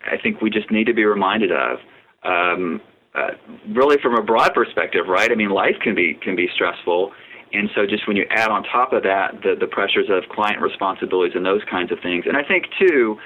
I 0.09 0.17
think 0.17 0.41
we 0.41 0.49
just 0.49 0.71
need 0.71 0.85
to 0.85 0.93
be 0.93 1.05
reminded 1.05 1.51
of. 1.51 1.79
Um, 2.23 2.81
uh, 3.13 3.31
really, 3.69 3.97
from 4.01 4.15
a 4.15 4.21
broad 4.21 4.53
perspective, 4.53 5.07
right? 5.07 5.31
I 5.31 5.35
mean, 5.35 5.49
life 5.49 5.75
can 5.81 5.95
be 5.95 6.13
can 6.21 6.35
be 6.35 6.47
stressful, 6.53 7.11
and 7.51 7.69
so 7.75 7.85
just 7.85 8.07
when 8.07 8.15
you 8.15 8.25
add 8.29 8.49
on 8.49 8.63
top 8.63 8.93
of 8.93 9.03
that 9.03 9.41
the 9.43 9.55
the 9.59 9.67
pressures 9.67 10.07
of 10.09 10.23
client 10.29 10.61
responsibilities 10.61 11.33
and 11.35 11.45
those 11.45 11.61
kinds 11.69 11.91
of 11.91 11.99
things, 12.01 12.23
and 12.25 12.37
I 12.37 12.43
think 12.43 12.65
too, 12.79 13.17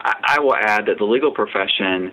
I, 0.00 0.36
I 0.36 0.40
will 0.40 0.56
add 0.56 0.86
that 0.86 0.96
the 0.98 1.04
legal 1.04 1.30
profession 1.30 2.10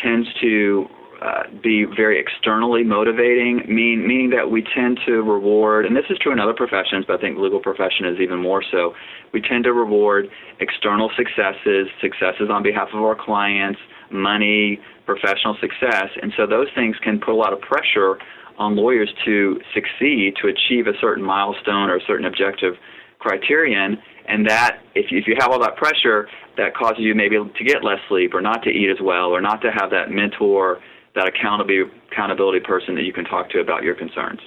tends 0.00 0.28
to 0.40 0.86
uh, 1.20 1.42
be 1.62 1.84
very 1.84 2.18
externally 2.18 2.82
motivating, 2.82 3.62
mean, 3.68 4.06
meaning 4.06 4.30
that 4.30 4.50
we 4.50 4.64
tend 4.74 4.98
to 5.04 5.20
reward, 5.20 5.84
and 5.84 5.94
this 5.94 6.06
is 6.08 6.16
true 6.16 6.32
in 6.32 6.40
other 6.40 6.54
professions, 6.54 7.04
but 7.06 7.18
I 7.18 7.20
think 7.20 7.38
legal 7.38 7.60
profession 7.60 8.06
is 8.06 8.18
even 8.20 8.38
more 8.38 8.64
so. 8.70 8.94
We 9.34 9.42
tend 9.42 9.64
to 9.64 9.74
reward 9.74 10.30
external 10.60 11.10
successes, 11.16 11.88
successes 12.00 12.48
on 12.50 12.62
behalf 12.62 12.88
of 12.94 13.02
our 13.02 13.14
clients, 13.14 13.78
money, 14.10 14.80
professional 15.04 15.56
success, 15.60 16.08
and 16.22 16.32
so 16.38 16.46
those 16.46 16.68
things 16.74 16.96
can 17.04 17.20
put 17.20 17.34
a 17.34 17.36
lot 17.36 17.52
of 17.52 17.60
pressure 17.60 18.16
on 18.56 18.74
lawyers 18.74 19.12
to 19.26 19.60
succeed, 19.74 20.36
to 20.40 20.48
achieve 20.48 20.86
a 20.86 20.96
certain 21.00 21.24
milestone 21.24 21.90
or 21.90 21.96
a 21.96 22.04
certain 22.06 22.24
objective 22.24 22.76
criterion, 23.18 23.98
and 24.26 24.48
that 24.48 24.78
if 24.94 25.12
you, 25.12 25.18
if 25.18 25.26
you 25.26 25.36
have 25.38 25.50
all 25.50 25.60
that 25.60 25.76
pressure, 25.76 26.28
that 26.56 26.74
causes 26.74 27.00
you 27.00 27.14
maybe 27.14 27.36
to 27.36 27.64
get 27.64 27.84
less 27.84 27.98
sleep 28.08 28.32
or 28.32 28.40
not 28.40 28.62
to 28.62 28.70
eat 28.70 28.90
as 28.90 29.02
well 29.02 29.28
or 29.28 29.42
not 29.42 29.60
to 29.60 29.70
have 29.70 29.90
that 29.90 30.10
mentor 30.10 30.80
that 31.14 31.26
accountability 31.26 31.90
accountability 32.10 32.60
person 32.60 32.94
that 32.94 33.02
you 33.02 33.12
can 33.12 33.24
talk 33.24 33.50
to 33.50 33.60
about 33.60 33.82
your 33.82 33.94
concerns. 33.94 34.40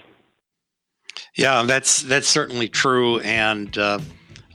Yeah, 1.35 1.63
that's 1.63 2.03
that's 2.03 2.27
certainly 2.27 2.69
true, 2.69 3.19
and 3.19 3.75
uh, 3.77 3.99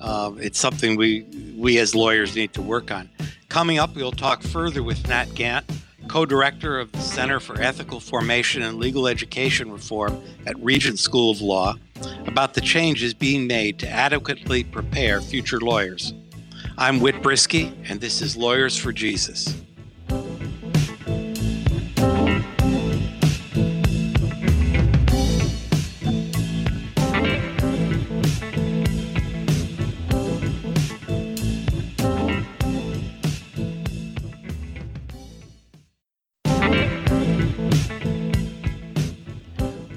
uh, 0.01 0.33
it's 0.39 0.59
something 0.59 0.97
we 0.97 1.27
we 1.57 1.79
as 1.79 1.95
lawyers 1.95 2.37
need 2.37 2.53
to 2.55 2.63
work 2.63 2.91
on. 2.91 3.11
Coming 3.49 3.79
up, 3.79 3.97
we'll 3.97 4.13
talk 4.13 4.43
further 4.43 4.83
with 4.83 5.03
Natt 5.05 5.29
Gantt, 5.29 5.65
co-director 6.09 6.79
of 6.79 6.93
the 6.93 7.01
Center 7.01 7.41
for 7.41 7.61
Ethical 7.61 7.99
Formation 7.99 8.63
and 8.63 8.79
Legal 8.79 9.09
Education 9.09 9.73
Reform 9.73 10.23
at 10.47 10.59
Regent 10.61 10.99
School 10.99 11.31
of 11.31 11.41
Law, 11.41 11.75
about 12.27 12.55
the 12.55 12.61
changes 12.61 13.15
being 13.15 13.47
made 13.47 13.79
to 13.81 13.89
adequately 13.89 14.65
prepare 14.65 15.21
future 15.21 15.61
lawyers. 15.61 16.13
I'm 16.77 17.01
Whit 17.01 17.17
Brisky, 17.23 17.73
and 17.89 18.01
this 18.01 18.23
is 18.23 18.37
Lawyers 18.37 18.77
for 18.77 18.93
Jesus. 18.93 19.63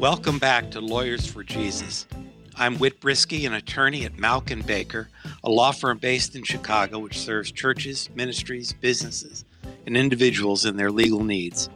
Welcome 0.01 0.39
back 0.39 0.71
to 0.71 0.81
Lawyers 0.81 1.27
for 1.27 1.43
Jesus. 1.43 2.07
I'm 2.55 2.79
Whit 2.79 2.99
Brisky, 2.99 3.45
an 3.45 3.53
attorney 3.53 4.03
at 4.03 4.17
Mauck 4.17 4.65
Baker, 4.65 5.09
a 5.43 5.51
law 5.51 5.71
firm 5.71 5.99
based 5.99 6.35
in 6.35 6.43
Chicago 6.43 6.97
which 6.97 7.19
serves 7.19 7.51
churches, 7.51 8.09
ministries, 8.15 8.73
businesses, 8.73 9.45
and 9.85 9.95
individuals 9.95 10.65
in 10.65 10.75
their 10.75 10.89
legal 10.89 11.23
needs. 11.23 11.69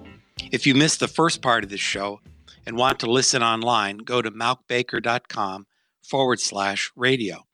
If 0.51 0.65
you 0.65 0.73
missed 0.73 1.01
the 1.01 1.07
first 1.07 1.43
part 1.43 1.63
of 1.63 1.69
this 1.69 1.79
show 1.79 2.19
and 2.65 2.75
want 2.75 2.99
to 3.01 3.11
listen 3.11 3.43
online, 3.43 3.97
go 3.97 4.23
to 4.23 4.31
mauckbaker.com 4.31 5.67
forward 6.01 6.39
slash 6.39 6.91
radio. 6.95 7.45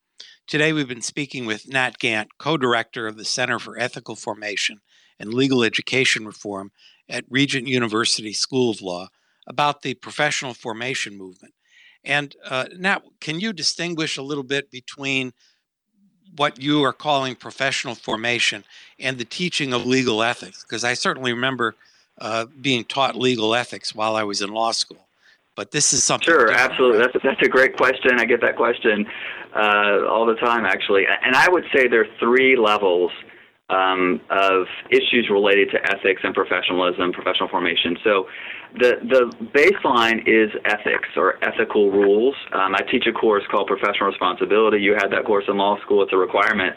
Today 0.47 0.71
we've 0.71 0.87
been 0.87 1.01
speaking 1.01 1.45
with 1.45 1.67
Natt 1.67 1.97
Gantt, 1.97 2.27
co 2.37 2.55
director 2.55 3.07
of 3.07 3.17
the 3.17 3.25
Center 3.25 3.59
for 3.59 3.77
Ethical 3.77 4.15
Formation 4.15 4.79
and 5.19 5.33
Legal 5.33 5.65
Education 5.65 6.25
Reform 6.25 6.71
at 7.09 7.25
Regent 7.29 7.67
University 7.67 8.31
School 8.31 8.71
of 8.71 8.81
Law 8.81 9.09
about 9.47 9.81
the 9.81 9.93
professional 9.95 10.53
formation 10.53 11.17
movement. 11.17 11.53
And 12.03 12.35
uh, 12.49 12.65
now, 12.77 13.01
can 13.19 13.39
you 13.39 13.53
distinguish 13.53 14.17
a 14.17 14.21
little 14.21 14.43
bit 14.43 14.71
between 14.71 15.33
what 16.35 16.61
you 16.61 16.83
are 16.83 16.93
calling 16.93 17.35
professional 17.35 17.95
formation 17.95 18.63
and 18.99 19.17
the 19.17 19.25
teaching 19.25 19.73
of 19.73 19.85
legal 19.85 20.23
ethics? 20.23 20.63
Because 20.63 20.83
I 20.83 20.93
certainly 20.93 21.33
remember 21.33 21.75
uh, 22.19 22.45
being 22.61 22.83
taught 22.83 23.15
legal 23.15 23.53
ethics 23.53 23.93
while 23.93 24.15
I 24.15 24.23
was 24.23 24.41
in 24.41 24.51
law 24.51 24.71
school. 24.71 25.07
But 25.55 25.71
this 25.71 25.93
is 25.93 26.03
something. 26.03 26.25
Sure, 26.25 26.51
absolutely. 26.51 26.99
That's 26.99 27.15
a, 27.15 27.19
that's 27.23 27.41
a 27.41 27.49
great 27.49 27.75
question. 27.75 28.19
I 28.19 28.25
get 28.25 28.41
that 28.41 28.55
question 28.55 29.05
uh, 29.55 30.07
all 30.07 30.25
the 30.25 30.35
time, 30.35 30.65
actually. 30.65 31.03
And 31.05 31.35
I 31.35 31.49
would 31.49 31.65
say 31.75 31.87
there 31.87 32.01
are 32.01 32.17
three 32.19 32.55
levels 32.55 33.11
um, 33.71 34.19
of 34.29 34.67
issues 34.89 35.29
related 35.31 35.71
to 35.71 35.77
ethics 35.95 36.21
and 36.23 36.35
professionalism, 36.35 37.11
professional 37.13 37.47
formation. 37.49 37.97
So 38.03 38.27
the, 38.77 38.99
the 39.01 39.31
baseline 39.55 40.27
is 40.27 40.51
ethics 40.65 41.09
or 41.15 41.43
ethical 41.43 41.89
rules. 41.89 42.35
Um, 42.51 42.75
I 42.75 42.81
teach 42.91 43.07
a 43.07 43.13
course 43.13 43.43
called 43.49 43.67
Professional 43.67 44.09
Responsibility. 44.09 44.79
You 44.79 44.93
had 44.93 45.09
that 45.11 45.25
course 45.25 45.45
in 45.47 45.57
law 45.57 45.79
school. 45.81 46.03
It's 46.03 46.13
a 46.13 46.17
requirement 46.17 46.75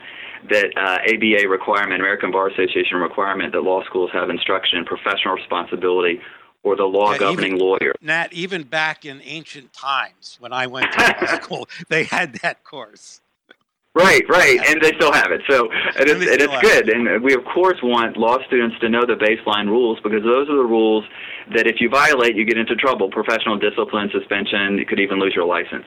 that 0.51 0.67
uh, 0.77 0.99
ABA 1.13 1.49
requirement, 1.49 2.01
American 2.01 2.31
Bar 2.31 2.49
Association 2.49 2.99
requirement, 2.99 3.53
that 3.53 3.63
law 3.63 3.83
schools 3.85 4.11
have 4.13 4.31
instruction 4.31 4.79
in 4.79 4.85
professional 4.85 5.35
responsibility 5.35 6.21
or 6.63 6.77
the 6.77 6.85
law 6.85 7.17
governing 7.17 7.55
even, 7.55 7.59
lawyer. 7.59 7.93
Natt, 8.03 8.33
even 8.33 8.63
back 8.63 9.05
in 9.05 9.21
ancient 9.23 9.73
times 9.73 10.37
when 10.41 10.53
I 10.53 10.67
went 10.67 10.93
to 10.93 10.99
law 11.01 11.39
school, 11.43 11.69
they 11.89 12.05
had 12.05 12.35
that 12.43 12.65
course. 12.65 13.21
Right, 13.95 14.29
right, 14.29 14.59
and 14.67 14.83
they 14.83 14.91
still 14.97 15.13
have 15.13 15.31
it. 15.31 15.41
So 15.49 15.71
and 15.71 16.11
it's, 16.11 16.27
and 16.27 16.41
it's 16.43 16.59
good, 16.61 16.89
and 16.89 17.23
we 17.23 17.33
of 17.33 17.45
course 17.45 17.79
want 17.81 18.17
law 18.17 18.39
students 18.45 18.75
to 18.81 18.89
know 18.89 19.07
the 19.07 19.15
baseline 19.15 19.69
rules 19.69 20.01
because 20.03 20.25
those 20.25 20.51
are 20.51 20.57
the 20.57 20.67
rules 20.67 21.05
that 21.55 21.69
if 21.69 21.81
you 21.81 21.89
violate, 21.89 22.35
you 22.35 22.45
get 22.45 22.59
into 22.59 22.75
trouble, 22.75 23.09
professional 23.09 23.57
discipline, 23.57 24.11
suspension, 24.11 24.79
you 24.79 24.87
could 24.87 24.99
even 24.99 25.21
lose 25.21 25.33
your 25.33 25.47
license. 25.47 25.87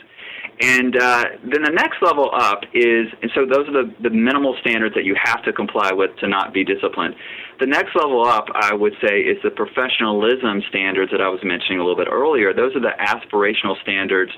And 0.61 0.95
uh, 0.95 1.25
then 1.43 1.63
the 1.63 1.75
next 1.75 2.01
level 2.01 2.31
up 2.33 2.63
is, 2.73 3.11
and 3.21 3.29
so 3.35 3.45
those 3.45 3.67
are 3.67 3.83
the, 3.83 3.93
the 4.01 4.09
minimal 4.09 4.55
standards 4.61 4.95
that 4.95 5.03
you 5.03 5.15
have 5.21 5.43
to 5.43 5.51
comply 5.51 5.91
with 5.91 6.15
to 6.23 6.29
not 6.29 6.53
be 6.53 6.63
disciplined. 6.63 7.13
The 7.59 7.67
next 7.67 7.93
level 7.93 8.25
up, 8.25 8.47
I 8.55 8.73
would 8.73 8.93
say, 9.03 9.19
is 9.19 9.37
the 9.43 9.51
professionalism 9.51 10.63
standards 10.69 11.11
that 11.11 11.21
I 11.21 11.27
was 11.27 11.41
mentioning 11.43 11.79
a 11.79 11.83
little 11.83 11.97
bit 11.97 12.07
earlier. 12.09 12.53
Those 12.53 12.73
are 12.75 12.79
the 12.79 12.95
aspirational 13.03 13.79
standards 13.81 14.31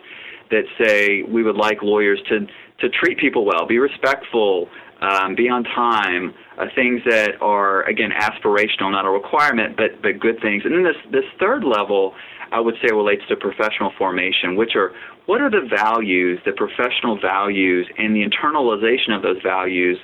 that 0.50 0.66
say 0.82 1.22
we 1.24 1.44
would 1.44 1.56
like 1.56 1.84
lawyers 1.84 2.20
to 2.30 2.48
to 2.82 2.90
treat 2.90 3.18
people 3.18 3.46
well, 3.46 3.66
be 3.68 3.80
respectful, 3.80 4.70
um, 5.02 5.36
be 5.36 5.50
on 5.50 5.64
time, 5.64 6.34
uh, 6.58 6.66
things 6.76 7.02
that 7.10 7.42
are 7.42 7.84
again 7.84 8.12
aspirational, 8.12 8.92
not 8.92 9.06
a 9.06 9.10
requirement, 9.10 9.78
but 9.78 10.02
but 10.02 10.20
good 10.20 10.40
things. 10.42 10.64
And 10.66 10.74
then 10.74 10.84
this 10.84 10.98
this 11.12 11.26
third 11.40 11.64
level, 11.64 12.14
I 12.52 12.60
would 12.60 12.76
say, 12.82 12.94
relates 12.94 13.24
to 13.30 13.36
professional 13.36 13.92
formation, 13.98 14.56
which 14.56 14.76
are 14.76 14.94
what 15.26 15.42
are 15.42 15.50
the 15.50 15.68
values, 15.70 16.40
the 16.46 16.52
professional 16.52 17.20
values, 17.20 17.88
and 17.98 18.16
the 18.16 18.24
internalization 18.26 19.16
of 19.16 19.22
those 19.22 19.42
values 19.42 19.98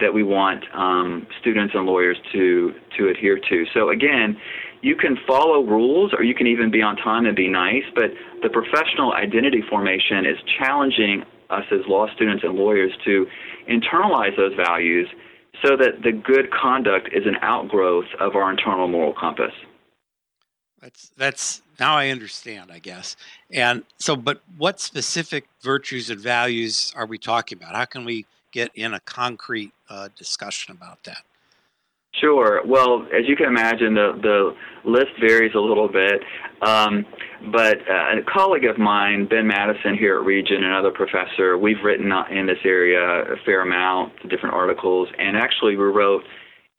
that 0.00 0.12
we 0.12 0.22
want 0.22 0.64
um, 0.74 1.26
students 1.40 1.74
and 1.74 1.86
lawyers 1.86 2.16
to 2.32 2.74
to 2.98 3.08
adhere 3.08 3.38
to. 3.48 3.64
So 3.72 3.90
again, 3.90 4.36
you 4.82 4.96
can 4.96 5.16
follow 5.26 5.62
rules 5.62 6.12
or 6.16 6.24
you 6.24 6.34
can 6.34 6.46
even 6.46 6.70
be 6.70 6.82
on 6.82 6.96
time 6.96 7.26
and 7.26 7.36
be 7.36 7.48
nice, 7.48 7.84
but 7.94 8.10
the 8.42 8.48
professional 8.48 9.12
identity 9.12 9.62
formation 9.68 10.26
is 10.26 10.38
challenging 10.58 11.24
us 11.50 11.64
as 11.72 11.80
law 11.86 12.06
students 12.14 12.44
and 12.44 12.54
lawyers 12.54 12.92
to 13.04 13.26
internalize 13.68 14.36
those 14.36 14.54
values 14.54 15.08
so 15.64 15.76
that 15.76 16.02
the 16.02 16.12
good 16.12 16.50
conduct 16.50 17.08
is 17.12 17.26
an 17.26 17.36
outgrowth 17.42 18.06
of 18.18 18.34
our 18.34 18.50
internal 18.50 18.88
moral 18.88 19.12
compass. 19.12 19.52
That's 20.80 21.10
that's 21.16 21.62
now 21.78 21.94
I 21.96 22.08
understand, 22.08 22.70
I 22.72 22.78
guess. 22.78 23.16
And 23.50 23.82
so, 23.98 24.16
but 24.16 24.40
what 24.56 24.80
specific 24.80 25.46
virtues 25.60 26.08
and 26.08 26.18
values 26.18 26.92
are 26.96 27.04
we 27.04 27.18
talking 27.18 27.58
about? 27.58 27.74
How 27.74 27.84
can 27.84 28.04
we 28.04 28.24
get 28.52 28.70
in 28.74 28.94
a 28.94 29.00
concrete 29.00 29.72
uh, 29.90 30.08
discussion 30.16 30.74
about 30.74 31.04
that? 31.04 31.22
Sure. 32.14 32.60
Well, 32.66 33.06
as 33.16 33.28
you 33.28 33.36
can 33.36 33.46
imagine, 33.46 33.94
the, 33.94 34.18
the 34.20 34.90
list 34.90 35.12
varies 35.20 35.52
a 35.54 35.60
little 35.60 35.88
bit. 35.88 36.22
Um, 36.62 37.06
But 37.52 37.78
uh, 37.88 38.20
a 38.20 38.22
colleague 38.30 38.66
of 38.66 38.78
mine, 38.78 39.26
Ben 39.26 39.46
Madison 39.46 39.96
here 39.96 40.18
at 40.18 40.26
Regent, 40.26 40.62
another 40.62 40.90
professor, 40.90 41.56
we've 41.56 41.82
written 41.82 42.12
in 42.30 42.46
this 42.46 42.58
area 42.64 43.00
a 43.00 43.36
fair 43.46 43.62
amount, 43.62 44.12
different 44.28 44.54
articles, 44.54 45.08
and 45.18 45.36
actually 45.36 45.76
we 45.76 45.84
wrote 45.84 46.22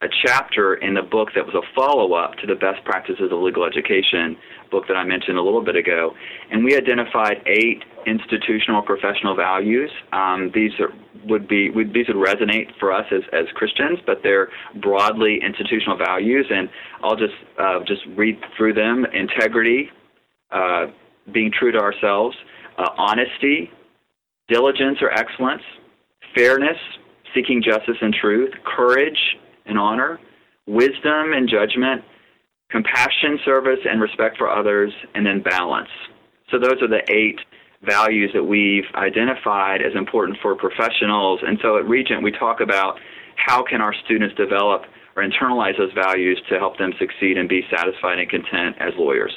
a 0.01 0.07
chapter 0.25 0.75
in 0.75 0.95
the 0.95 1.01
book 1.01 1.29
that 1.35 1.45
was 1.45 1.53
a 1.53 1.61
follow 1.75 2.13
up 2.13 2.33
to 2.37 2.47
the 2.47 2.55
Best 2.55 2.83
Practices 2.85 3.31
of 3.31 3.39
Legal 3.39 3.65
Education 3.65 4.35
book 4.71 4.85
that 4.87 4.95
I 4.95 5.03
mentioned 5.03 5.37
a 5.37 5.41
little 5.41 5.63
bit 5.63 5.75
ago. 5.75 6.13
And 6.49 6.63
we 6.63 6.75
identified 6.75 7.37
eight 7.45 7.83
institutional 8.07 8.81
professional 8.81 9.35
values. 9.35 9.91
Um, 10.11 10.51
these 10.55 10.71
are, 10.79 10.89
would 11.25 11.47
be 11.47 11.69
would, 11.69 11.93
these 11.93 12.07
would 12.07 12.17
resonate 12.17 12.67
for 12.79 12.91
us 12.91 13.05
as, 13.11 13.21
as 13.31 13.45
Christians, 13.53 13.99
but 14.05 14.21
they're 14.23 14.49
broadly 14.81 15.39
institutional 15.45 15.97
values. 15.97 16.47
And 16.49 16.67
I'll 17.03 17.17
just 17.17 17.35
uh, 17.59 17.79
just 17.85 18.01
read 18.15 18.39
through 18.57 18.73
them: 18.73 19.05
integrity, 19.13 19.91
uh, 20.51 20.87
being 21.31 21.51
true 21.51 21.71
to 21.71 21.79
ourselves, 21.79 22.35
uh, 22.77 22.89
honesty, 22.97 23.69
diligence 24.47 24.97
or 25.01 25.11
excellence, 25.11 25.63
fairness, 26.35 26.77
seeking 27.33 27.61
justice 27.63 27.97
and 28.01 28.13
truth, 28.13 28.51
courage 28.65 29.37
and 29.65 29.77
honor, 29.77 30.19
wisdom 30.67 31.33
and 31.33 31.49
judgment, 31.49 32.03
compassion, 32.69 33.39
service, 33.45 33.79
and 33.85 34.01
respect 34.01 34.37
for 34.37 34.49
others, 34.49 34.91
and 35.13 35.25
then 35.25 35.41
balance. 35.41 35.89
So 36.49 36.59
those 36.59 36.81
are 36.81 36.87
the 36.87 37.01
eight 37.09 37.39
values 37.83 38.31
that 38.33 38.43
we've 38.43 38.85
identified 38.95 39.81
as 39.81 39.93
important 39.95 40.37
for 40.41 40.55
professionals. 40.55 41.39
And 41.45 41.57
so 41.61 41.77
at 41.77 41.87
Regent, 41.87 42.23
we 42.23 42.31
talk 42.31 42.61
about 42.61 42.99
how 43.35 43.63
can 43.63 43.81
our 43.81 43.93
students 44.05 44.35
develop 44.35 44.83
or 45.15 45.23
internalize 45.23 45.77
those 45.77 45.91
values 45.93 46.41
to 46.49 46.59
help 46.59 46.77
them 46.77 46.93
succeed 46.99 47.37
and 47.37 47.49
be 47.49 47.61
satisfied 47.75 48.19
and 48.19 48.29
content 48.29 48.75
as 48.79 48.93
lawyers. 48.97 49.31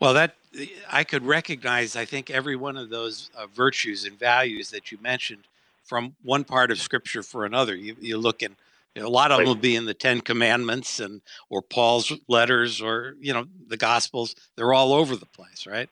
Well, 0.00 0.14
that 0.14 0.34
I 0.90 1.04
could 1.04 1.24
recognize, 1.24 1.96
I 1.96 2.04
think, 2.04 2.30
every 2.30 2.56
one 2.56 2.76
of 2.76 2.90
those 2.90 3.30
uh, 3.36 3.46
virtues 3.46 4.04
and 4.04 4.18
values 4.18 4.70
that 4.70 4.92
you 4.92 4.98
mentioned 5.00 5.44
from 5.84 6.16
one 6.22 6.44
part 6.44 6.70
of 6.70 6.78
Scripture 6.78 7.22
for 7.22 7.44
another. 7.44 7.74
You, 7.74 7.96
you 8.00 8.18
look 8.18 8.42
in 8.42 8.56
a 8.96 9.08
lot 9.08 9.32
of 9.32 9.38
them 9.38 9.46
will 9.46 9.54
be 9.56 9.74
in 9.74 9.86
the 9.86 9.94
Ten 9.94 10.20
Commandments 10.20 11.00
and 11.00 11.20
or 11.50 11.62
Paul's 11.62 12.12
letters 12.28 12.80
or 12.80 13.16
you 13.20 13.32
know 13.32 13.46
the 13.68 13.76
Gospels. 13.76 14.36
They're 14.56 14.72
all 14.72 14.92
over 14.92 15.16
the 15.16 15.26
place, 15.26 15.66
right? 15.66 15.88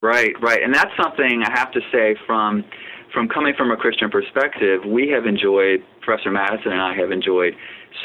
Right, 0.00 0.32
right, 0.40 0.62
and 0.62 0.72
that's 0.72 0.90
something 1.00 1.42
I 1.44 1.58
have 1.58 1.72
to 1.72 1.80
say 1.92 2.16
from 2.26 2.64
from 3.12 3.28
coming 3.28 3.54
from 3.56 3.70
a 3.70 3.76
Christian 3.76 4.10
perspective. 4.10 4.82
We 4.86 5.08
have 5.08 5.26
enjoyed 5.26 5.84
Professor 6.02 6.30
Madison 6.30 6.72
and 6.72 6.82
I 6.82 6.94
have 6.94 7.10
enjoyed 7.10 7.54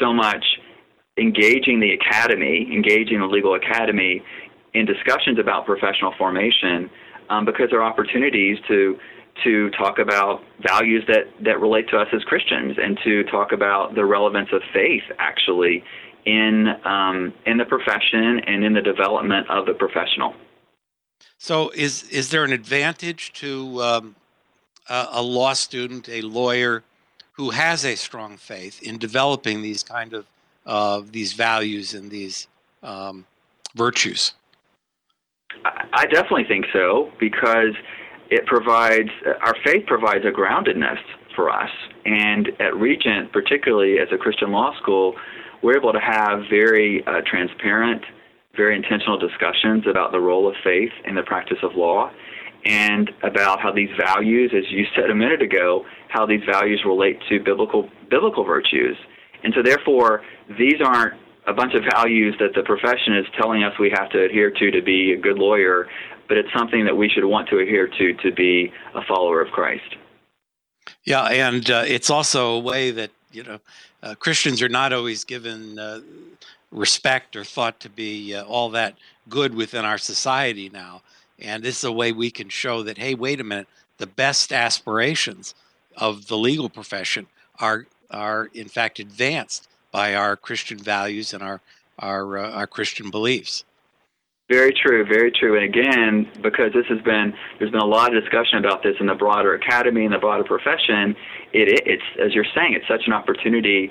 so 0.00 0.12
much 0.12 0.44
engaging 1.16 1.80
the 1.80 1.92
academy, 1.92 2.68
engaging 2.72 3.20
the 3.20 3.26
legal 3.26 3.54
academy 3.54 4.22
in 4.74 4.84
discussions 4.86 5.38
about 5.38 5.64
professional 5.66 6.12
formation 6.18 6.90
um, 7.30 7.44
because 7.44 7.70
there 7.70 7.80
are 7.80 7.90
opportunities 7.90 8.58
to 8.68 8.98
to 9.42 9.68
talk 9.70 9.98
about 9.98 10.44
values 10.60 11.02
that, 11.08 11.24
that 11.40 11.60
relate 11.60 11.88
to 11.88 11.98
us 11.98 12.06
as 12.12 12.22
Christians 12.22 12.76
and 12.80 12.96
to 13.02 13.24
talk 13.24 13.50
about 13.50 13.96
the 13.96 14.04
relevance 14.04 14.48
of 14.52 14.62
faith 14.72 15.02
actually 15.18 15.82
in 16.24 16.68
um, 16.84 17.32
in 17.46 17.58
the 17.58 17.64
profession 17.64 18.40
and 18.46 18.64
in 18.64 18.72
the 18.72 18.80
development 18.80 19.48
of 19.50 19.66
the 19.66 19.74
professional. 19.74 20.34
So, 21.38 21.70
is 21.70 22.04
is 22.04 22.30
there 22.30 22.44
an 22.44 22.52
advantage 22.52 23.32
to 23.34 23.82
um, 23.82 24.16
a, 24.88 25.08
a 25.12 25.22
law 25.22 25.52
student, 25.52 26.08
a 26.08 26.22
lawyer, 26.22 26.82
who 27.32 27.50
has 27.50 27.84
a 27.84 27.96
strong 27.96 28.36
faith 28.36 28.82
in 28.82 28.98
developing 28.98 29.62
these 29.62 29.82
kind 29.82 30.14
of 30.14 30.26
uh, 30.64 31.02
these 31.10 31.34
values 31.34 31.92
and 31.92 32.10
these 32.10 32.48
um, 32.82 33.26
virtues? 33.74 34.32
I 35.64 36.06
definitely 36.06 36.44
think 36.44 36.66
so 36.72 37.10
because 37.18 37.74
it 38.30 38.46
provides 38.46 39.10
our 39.42 39.54
faith 39.64 39.86
provides 39.86 40.24
a 40.24 40.30
groundedness 40.30 40.98
for 41.34 41.50
us. 41.50 41.70
And 42.04 42.48
at 42.60 42.76
Regent, 42.76 43.32
particularly 43.32 43.98
as 43.98 44.08
a 44.12 44.18
Christian 44.18 44.52
law 44.52 44.74
school, 44.80 45.14
we're 45.62 45.76
able 45.76 45.92
to 45.92 46.00
have 46.00 46.40
very 46.50 47.04
uh, 47.06 47.22
transparent, 47.26 48.02
very 48.56 48.76
intentional 48.76 49.18
discussions 49.18 49.86
about 49.86 50.12
the 50.12 50.20
role 50.20 50.48
of 50.48 50.54
faith 50.62 50.92
in 51.04 51.14
the 51.14 51.22
practice 51.22 51.58
of 51.62 51.74
law 51.74 52.10
and 52.66 53.10
about 53.22 53.60
how 53.60 53.72
these 53.72 53.90
values, 53.98 54.52
as 54.56 54.64
you 54.70 54.86
said 54.94 55.10
a 55.10 55.14
minute 55.14 55.42
ago, 55.42 55.84
how 56.08 56.24
these 56.24 56.42
values 56.50 56.82
relate 56.86 57.18
to 57.28 57.40
biblical 57.40 57.88
biblical 58.10 58.44
virtues. 58.44 58.96
And 59.42 59.52
so 59.54 59.62
therefore, 59.62 60.22
these 60.58 60.80
aren't 60.82 61.14
a 61.46 61.52
bunch 61.52 61.74
of 61.74 61.82
values 61.90 62.34
that 62.38 62.54
the 62.54 62.62
profession 62.62 63.16
is 63.16 63.26
telling 63.40 63.64
us 63.64 63.72
we 63.78 63.90
have 63.90 64.08
to 64.10 64.24
adhere 64.24 64.50
to 64.50 64.70
to 64.70 64.82
be 64.82 65.12
a 65.12 65.16
good 65.16 65.38
lawyer 65.38 65.88
but 66.28 66.36
it's 66.36 66.52
something 66.52 66.84
that 66.84 66.96
we 66.96 67.08
should 67.08 67.24
want 67.24 67.48
to 67.48 67.58
adhere 67.58 67.86
to 67.86 68.14
to 68.14 68.32
be 68.32 68.72
a 68.94 69.02
follower 69.06 69.40
of 69.40 69.50
Christ. 69.50 69.96
Yeah, 71.04 71.24
and 71.24 71.70
uh, 71.70 71.84
it's 71.86 72.10
also 72.10 72.54
a 72.54 72.58
way 72.58 72.90
that 72.90 73.10
you 73.32 73.42
know 73.42 73.60
uh, 74.02 74.14
Christians 74.14 74.62
are 74.62 74.68
not 74.68 74.92
always 74.92 75.24
given 75.24 75.78
uh, 75.78 76.00
respect 76.70 77.36
or 77.36 77.44
thought 77.44 77.80
to 77.80 77.88
be 77.88 78.34
uh, 78.34 78.44
all 78.44 78.70
that 78.70 78.96
good 79.28 79.54
within 79.54 79.84
our 79.84 79.98
society 79.98 80.70
now, 80.70 81.02
and 81.38 81.62
this 81.62 81.78
is 81.78 81.84
a 81.84 81.92
way 81.92 82.12
we 82.12 82.30
can 82.30 82.48
show 82.48 82.82
that 82.82 82.98
hey, 82.98 83.14
wait 83.14 83.40
a 83.40 83.44
minute, 83.44 83.68
the 83.98 84.06
best 84.06 84.52
aspirations 84.52 85.54
of 85.96 86.26
the 86.26 86.36
legal 86.36 86.68
profession 86.68 87.26
are 87.60 87.86
are 88.10 88.50
in 88.54 88.68
fact 88.68 88.98
advanced 88.98 89.68
by 89.94 90.16
our 90.16 90.36
Christian 90.36 90.76
values 90.76 91.32
and 91.32 91.40
our 91.40 91.60
our 92.00 92.36
uh, 92.36 92.50
our 92.50 92.66
Christian 92.66 93.10
beliefs. 93.10 93.64
Very 94.50 94.74
true, 94.74 95.06
very 95.06 95.30
true. 95.30 95.54
And 95.56 95.64
again, 95.64 96.28
because 96.42 96.72
this 96.74 96.84
has 96.90 97.00
been, 97.00 97.32
there's 97.58 97.70
been 97.70 97.80
a 97.80 97.86
lot 97.86 98.14
of 98.14 98.22
discussion 98.22 98.58
about 98.58 98.82
this 98.82 98.96
in 99.00 99.06
the 99.06 99.14
broader 99.14 99.54
academy 99.54 100.04
and 100.04 100.12
the 100.12 100.18
broader 100.18 100.44
profession. 100.44 101.16
It, 101.54 101.80
it's 101.86 102.02
as 102.22 102.34
you're 102.34 102.50
saying, 102.54 102.74
it's 102.74 102.86
such 102.86 103.06
an 103.06 103.14
opportunity 103.14 103.90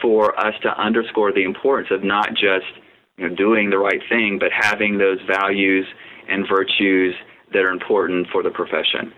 for 0.00 0.38
us 0.40 0.54
to 0.62 0.70
underscore 0.80 1.32
the 1.32 1.42
importance 1.42 1.90
of 1.90 2.02
not 2.02 2.30
just 2.30 2.70
you 3.18 3.28
know, 3.28 3.34
doing 3.34 3.68
the 3.68 3.78
right 3.78 4.00
thing, 4.08 4.38
but 4.38 4.52
having 4.52 4.96
those 4.96 5.18
values 5.26 5.84
and 6.28 6.46
virtues 6.48 7.14
that 7.52 7.58
are 7.58 7.70
important 7.70 8.28
for 8.32 8.42
the 8.42 8.50
profession. 8.50 9.12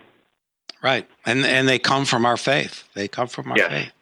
Right, 0.82 1.06
and 1.26 1.44
and 1.44 1.68
they 1.68 1.78
come 1.78 2.06
from 2.06 2.26
our 2.26 2.38
faith. 2.38 2.88
They 2.94 3.06
come 3.06 3.28
from 3.28 3.52
our 3.52 3.58
yes. 3.58 3.70
faith. 3.70 3.92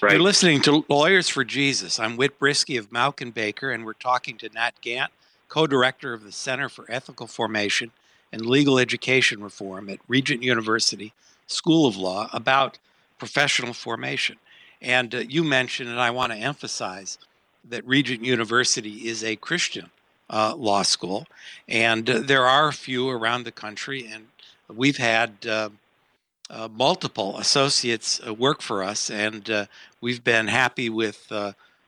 Right. 0.00 0.12
You're 0.12 0.22
listening 0.22 0.60
to 0.62 0.84
Lawyers 0.88 1.28
for 1.28 1.44
Jesus. 1.44 1.98
I'm 1.98 2.16
Whit 2.16 2.38
Brisky 2.38 2.78
of 2.78 2.90
Mauck 2.90 3.20
and 3.20 3.32
Baker, 3.32 3.70
and 3.70 3.84
we're 3.84 3.92
talking 3.92 4.36
to 4.38 4.48
Natt 4.50 4.72
Gantt 4.82 5.08
co 5.48 5.66
director 5.66 6.12
of 6.12 6.24
the 6.24 6.32
Center 6.32 6.68
for 6.68 6.84
Ethical 6.88 7.26
Formation 7.26 7.90
and 8.32 8.44
Legal 8.44 8.78
Education 8.78 9.42
Reform 9.42 9.88
at 9.88 10.00
Regent 10.08 10.42
University 10.42 11.12
School 11.46 11.86
of 11.86 11.96
Law 11.96 12.28
about 12.32 12.78
professional 13.18 13.72
formation. 13.72 14.36
And 14.80 15.14
uh, 15.14 15.18
you 15.18 15.42
mentioned, 15.42 15.88
and 15.88 16.00
I 16.00 16.10
want 16.10 16.32
to 16.32 16.38
emphasize, 16.38 17.18
that 17.68 17.86
Regent 17.86 18.24
University 18.24 19.08
is 19.08 19.24
a 19.24 19.36
Christian 19.36 19.90
uh, 20.30 20.54
law 20.56 20.82
school, 20.82 21.26
and 21.68 22.08
uh, 22.08 22.18
there 22.20 22.46
are 22.46 22.68
a 22.68 22.72
few 22.72 23.08
around 23.08 23.44
the 23.44 23.52
country, 23.52 24.08
and 24.10 24.26
we've 24.68 24.96
had 24.96 25.46
uh, 26.50 26.64
uh, 26.64 26.68
multiple 26.68 27.38
associates 27.38 28.20
uh, 28.26 28.34
work 28.34 28.62
for 28.62 28.82
us, 28.82 29.10
and 29.10 29.68
we've 30.00 30.22
been 30.24 30.48
happy 30.48 30.88
with 30.90 31.32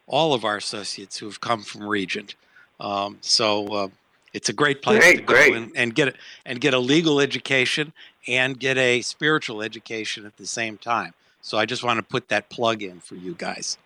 all 0.07 0.35
of 0.35 0.45
our 0.45 0.57
associates 0.57 1.19
who 1.19 1.27
have 1.27 1.41
come 1.41 1.63
from 1.63 1.87
Regent. 1.87 2.35
Um, 2.81 3.19
so 3.21 3.67
uh, 3.69 3.89
it's 4.33 4.49
a 4.49 4.53
great 4.53 4.83
place 4.83 5.01
great, 5.01 5.17
to 5.19 5.23
go 5.23 5.55
and, 5.55 5.73
and, 5.77 5.95
get 5.95 6.09
a, 6.09 6.15
and 6.45 6.61
get 6.61 6.75
a 6.75 6.79
legal 6.79 7.21
education 7.21 7.93
and 8.27 8.59
get 8.59 8.77
a 8.77 9.03
spiritual 9.03 9.63
education 9.63 10.27
at 10.27 10.37
the 10.37 10.47
same 10.47 10.79
time. 10.79 11.15
So 11.43 11.59
I 11.59 11.67
just 11.67 11.85
want 11.85 11.99
to 11.99 12.03
put 12.03 12.29
that 12.29 12.51
plug 12.51 12.83
in 12.83 13.01
for 13.01 13.15
you 13.15 13.35
guys. 13.35 13.79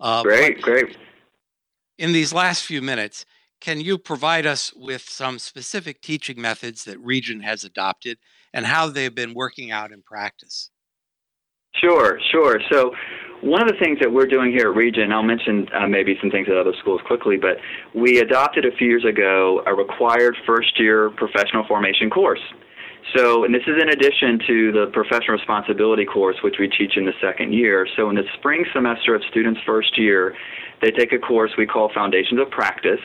Uh, 0.00 0.22
great, 0.22 0.60
great. 0.60 0.96
In 1.98 2.12
these 2.12 2.32
last 2.32 2.64
few 2.64 2.82
minutes, 2.82 3.26
can 3.60 3.80
you 3.80 3.98
provide 3.98 4.46
us 4.46 4.72
with 4.74 5.02
some 5.02 5.38
specific 5.38 6.00
teaching 6.00 6.40
methods 6.40 6.84
that 6.84 6.98
Regent 6.98 7.44
has 7.44 7.62
adopted 7.62 8.18
and 8.52 8.66
how 8.66 8.88
they've 8.88 9.14
been 9.14 9.34
working 9.34 9.70
out 9.70 9.92
in 9.92 10.02
practice? 10.02 10.70
Sure, 11.74 12.18
sure. 12.32 12.60
So 12.70 12.92
one 13.42 13.62
of 13.62 13.68
the 13.68 13.78
things 13.82 13.98
that 14.00 14.12
we're 14.12 14.26
doing 14.26 14.50
here 14.52 14.70
at 14.70 14.76
Regent, 14.76 15.12
I'll 15.12 15.22
mention 15.22 15.66
uh, 15.74 15.86
maybe 15.86 16.16
some 16.20 16.30
things 16.30 16.48
at 16.50 16.56
other 16.56 16.74
schools 16.80 17.00
quickly, 17.06 17.36
but 17.36 17.56
we 17.94 18.18
adopted 18.18 18.66
a 18.66 18.76
few 18.76 18.88
years 18.88 19.04
ago 19.04 19.62
a 19.66 19.74
required 19.74 20.36
first 20.46 20.78
year 20.78 21.10
professional 21.10 21.64
formation 21.66 22.10
course. 22.10 22.42
So, 23.16 23.44
and 23.44 23.54
this 23.54 23.62
is 23.66 23.80
in 23.80 23.88
addition 23.88 24.38
to 24.46 24.72
the 24.72 24.86
professional 24.92 25.38
responsibility 25.38 26.04
course, 26.04 26.36
which 26.44 26.56
we 26.60 26.68
teach 26.68 26.96
in 26.96 27.06
the 27.06 27.14
second 27.20 27.52
year. 27.54 27.86
So, 27.96 28.10
in 28.10 28.14
the 28.14 28.28
spring 28.38 28.64
semester 28.72 29.14
of 29.14 29.22
students' 29.30 29.60
first 29.66 29.98
year, 29.98 30.36
they 30.82 30.90
take 30.90 31.12
a 31.12 31.18
course 31.18 31.50
we 31.56 31.66
call 31.66 31.90
Foundations 31.92 32.38
of 32.40 32.50
Practice, 32.50 33.00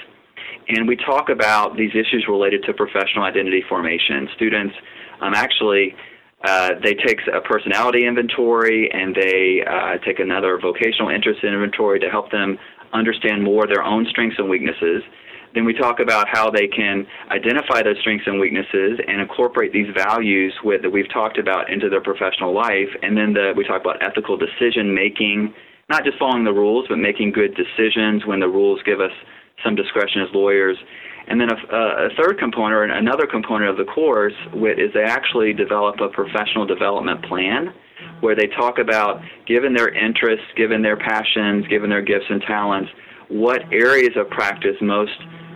and 0.68 0.88
we 0.88 0.96
talk 0.96 1.30
about 1.30 1.78
these 1.78 1.92
issues 1.92 2.26
related 2.28 2.64
to 2.64 2.74
professional 2.74 3.24
identity 3.24 3.64
formation. 3.68 4.28
Students 4.36 4.76
um, 5.22 5.34
actually 5.34 5.96
uh, 6.44 6.72
they 6.84 6.94
take 6.94 7.20
a 7.34 7.42
personality 7.42 8.06
inventory 8.06 8.90
and 8.92 9.16
they 9.16 9.64
uh, 9.66 9.98
take 10.06 10.20
another 10.20 10.60
vocational 10.60 11.10
interest 11.10 11.44
inventory 11.44 12.00
to 12.00 12.10
help 12.10 12.32
them 12.32 12.58
understand 12.94 13.44
more 13.44 13.66
their 13.68 13.84
own 13.84 14.06
strengths 14.10 14.38
and 14.38 14.50
weaknesses. 14.50 15.02
Then 15.56 15.64
we 15.64 15.74
talk 15.74 16.00
about 16.00 16.28
how 16.28 16.52
they 16.52 16.68
can 16.68 17.08
identify 17.32 17.82
those 17.82 17.98
strengths 18.02 18.28
and 18.28 18.40
weaknesses 18.40 19.00
and 19.08 19.22
incorporate 19.22 19.72
these 19.72 19.88
values 19.96 20.54
with, 20.64 20.82
that 20.82 20.90
we've 20.90 21.12
talked 21.12 21.38
about 21.38 21.72
into 21.72 21.90
their 21.90 22.02
professional 22.02 22.54
life. 22.54 22.92
And 23.02 23.18
then 23.18 23.34
the, 23.34 23.54
we 23.56 23.64
talk 23.64 23.80
about 23.80 24.04
ethical 24.06 24.38
decision 24.38 24.94
making, 24.94 25.54
not 25.90 26.04
just 26.04 26.20
following 26.20 26.44
the 26.44 26.54
rules, 26.54 26.86
but 26.90 26.98
making 26.98 27.32
good 27.32 27.56
decisions 27.56 28.26
when 28.26 28.42
the 28.42 28.50
rules 28.50 28.82
give 28.86 29.00
us 29.00 29.16
some 29.64 29.76
discretion 29.76 30.22
as 30.22 30.28
lawyers. 30.34 30.78
And 31.28 31.42
then 31.42 31.50
a, 31.50 31.76
a 31.76 32.10
third 32.22 32.38
component, 32.38 32.74
or 32.74 32.84
another 32.84 33.26
component 33.26 33.72
of 33.72 33.78
the 33.78 33.92
course, 33.92 34.34
is 34.54 34.94
they 34.94 35.04
actually 35.04 35.54
develop 35.54 36.00
a 36.00 36.10
professional 36.10 36.66
development 36.66 37.26
plan 37.26 37.74
where 38.20 38.36
they 38.36 38.48
talk 38.48 38.78
about, 38.78 39.22
given 39.48 39.74
their 39.74 39.90
interests, 39.90 40.46
given 40.56 40.82
their 40.82 40.98
passions, 40.98 41.66
given 41.68 41.90
their 41.90 42.02
gifts 42.02 42.26
and 42.30 42.42
talents, 42.44 42.90
what 43.30 43.62
areas 43.72 44.12
of 44.16 44.30
practice 44.30 44.76
most 44.82 45.12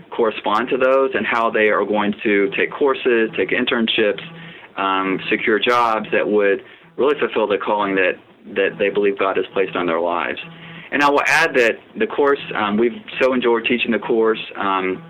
correspond 0.09 0.69
to 0.69 0.77
those 0.77 1.11
and 1.13 1.25
how 1.25 1.49
they 1.51 1.69
are 1.69 1.85
going 1.85 2.13
to 2.23 2.49
take 2.57 2.71
courses, 2.71 3.29
take 3.37 3.49
internships, 3.49 4.21
um, 4.77 5.19
secure 5.29 5.59
jobs 5.59 6.07
that 6.11 6.27
would 6.27 6.63
really 6.97 7.17
fulfill 7.19 7.47
the 7.47 7.57
calling 7.57 7.95
that, 7.95 8.13
that 8.55 8.77
they 8.79 8.89
believe 8.89 9.19
God 9.19 9.37
has 9.37 9.45
placed 9.53 9.75
on 9.75 9.85
their 9.85 9.99
lives. 9.99 10.39
And 10.91 11.03
I 11.03 11.09
will 11.09 11.23
add 11.27 11.53
that 11.55 11.73
the 11.97 12.07
course, 12.07 12.39
um, 12.55 12.77
we've 12.77 12.97
so 13.21 13.33
enjoyed 13.33 13.65
teaching 13.65 13.91
the 13.91 13.99
course, 13.99 14.41
um, 14.57 15.03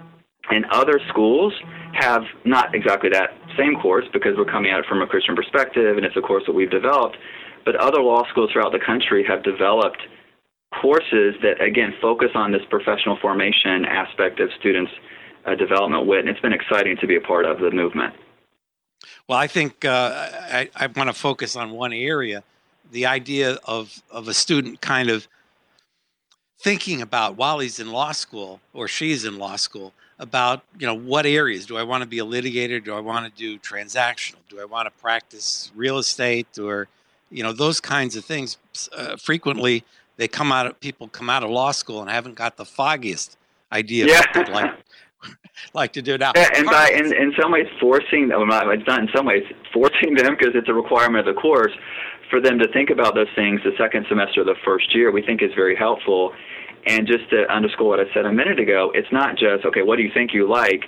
and 0.50 0.66
other 0.72 1.00
schools 1.10 1.54
have 1.94 2.24
not 2.46 2.74
exactly 2.76 3.10
that 3.10 3.32
same 3.58 3.76
course 3.76 4.06
because 4.14 4.38
we're 4.38 4.46
coming 4.46 4.72
at 4.72 4.80
it 4.80 4.86
from 4.86 5.02
a 5.02 5.08
Christian 5.08 5.36
perspective 5.36 5.98
and 5.98 6.06
it's 6.06 6.16
a 6.18 6.22
course 6.22 6.44
that 6.48 6.54
we've 6.54 6.72
developed, 6.72 7.18
but 7.66 7.76
other 7.76 8.02
law 8.02 8.24
schools 8.30 8.52
throughout 8.52 8.72
the 8.72 8.80
country 8.80 9.24
have 9.28 9.44
developed 9.44 10.02
courses 10.82 11.36
that, 11.42 11.62
again, 11.62 11.94
focus 12.02 12.30
on 12.36 12.52
this 12.52 12.62
professional 12.70 13.18
formation 13.22 13.86
aspect 13.86 14.40
of 14.40 14.50
students' 14.60 14.92
uh, 15.46 15.56
development 15.56 16.06
with, 16.06 16.20
and 16.20 16.30
it's 16.30 16.40
been 16.40 16.54
exciting 16.54 16.96
to 16.98 17.08
be 17.08 17.16
a 17.16 17.22
part 17.22 17.46
of 17.46 17.60
the 17.60 17.72
movement. 17.72 18.14
Well, 19.28 19.38
I 19.38 19.48
think 19.48 19.84
uh, 19.86 20.30
I, 20.52 20.70
I 20.76 20.88
want 20.88 21.10
to 21.10 21.14
focus 21.14 21.56
on 21.56 21.72
one 21.72 21.94
area 21.94 22.44
the 22.92 23.06
idea 23.06 23.58
of, 23.66 24.02
of 24.10 24.28
a 24.28 24.34
student 24.34 24.82
kind 24.82 25.10
of 25.10 25.28
thinking 26.60 27.02
about 27.02 27.38
while 27.38 27.60
he's 27.60 27.80
in 27.80 27.92
law 27.92 28.12
school 28.12 28.60
or 28.74 28.88
she's 28.88 29.24
in 29.26 29.40
law 29.40 29.56
school 29.56 29.94
about 30.20 30.62
you 30.78 30.86
know 30.86 30.94
what 30.94 31.26
areas 31.26 31.66
do 31.66 31.78
I 31.78 31.84
want 31.84 32.04
to 32.04 32.08
be 32.08 32.20
a 32.20 32.26
litigator? 32.26 32.84
Do 32.84 32.94
I 32.94 33.00
want 33.00 33.26
to 33.26 33.32
do 33.32 33.58
transactional? 33.60 34.36
Do 34.50 34.60
I 34.60 34.66
want 34.66 34.86
to 34.86 35.02
practice 35.02 35.72
real 35.76 35.98
estate 35.98 36.60
or 36.60 36.88
you 37.32 37.44
know 37.44 37.54
those 37.54 37.80
kinds 37.80 38.16
of 38.16 38.26
things? 38.26 38.58
Uh, 38.96 39.16
frequently, 39.16 39.84
they 40.18 40.28
come 40.28 40.52
out 40.52 40.68
of 40.68 40.80
people 40.80 41.08
come 41.08 41.30
out 41.30 41.44
of 41.44 41.50
law 41.50 41.72
school 41.72 42.02
and 42.02 42.10
haven't 42.10 42.36
got 42.36 42.58
the 42.58 42.66
foggiest 42.66 43.38
idea 43.72 44.08
yeah. 44.08 44.24
what 44.34 44.50
like 44.52 44.72
like 45.74 45.94
to 45.94 46.02
do 46.02 46.18
now. 46.18 46.34
Yeah, 46.36 46.50
and 46.56 46.66
by 46.66 46.90
in, 46.90 47.14
in 47.14 47.34
some 47.40 47.54
ways 47.54 47.68
forcing 47.80 48.28
them, 48.28 48.50
it's 48.52 48.88
not 48.88 49.00
in 49.00 49.10
some 49.16 49.26
ways 49.26 49.44
forcing 49.74 50.16
them 50.16 50.36
because 50.38 50.54
it's 50.56 50.68
a 50.68 50.74
requirement 50.74 51.28
of 51.28 51.36
the 51.36 51.42
course 51.42 51.72
for 52.30 52.42
them 52.42 52.60
to 52.60 52.68
think 52.72 52.90
about 52.90 53.16
those 53.16 53.32
things 53.36 53.62
the 53.64 53.72
second 53.78 54.06
semester 54.08 54.42
of 54.42 54.48
the 54.48 54.56
first 54.66 54.94
year. 54.96 55.12
We 55.12 55.22
think 55.22 55.42
is 55.42 55.52
very 55.56 55.76
helpful 55.76 56.34
and 56.86 57.06
just 57.06 57.30
to 57.32 57.46
underscore 57.52 57.88
what 57.88 58.00
I 58.00 58.12
said 58.14 58.26
a 58.26 58.32
minute 58.32 58.60
ago, 58.60 58.92
it's 58.94 59.12
not 59.12 59.38
just, 59.38 59.66
okay, 59.66 59.82
what 59.82 59.98
do 59.98 60.04
you 60.04 60.12
think 60.14 60.34
you 60.34 60.50
like, 60.50 60.86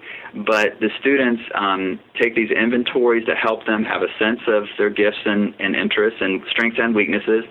but 0.47 0.79
the 0.79 0.89
students 0.99 1.41
um, 1.53 1.99
take 2.19 2.33
these 2.35 2.49
inventories 2.49 3.25
to 3.25 3.35
help 3.35 3.65
them 3.65 3.83
have 3.83 4.01
a 4.01 4.07
sense 4.17 4.39
of 4.47 4.63
their 4.77 4.89
gifts 4.89 5.19
and, 5.25 5.53
and 5.59 5.75
interests 5.75 6.19
and 6.21 6.41
strengths 6.49 6.79
and 6.81 6.95
weaknesses. 6.95 7.43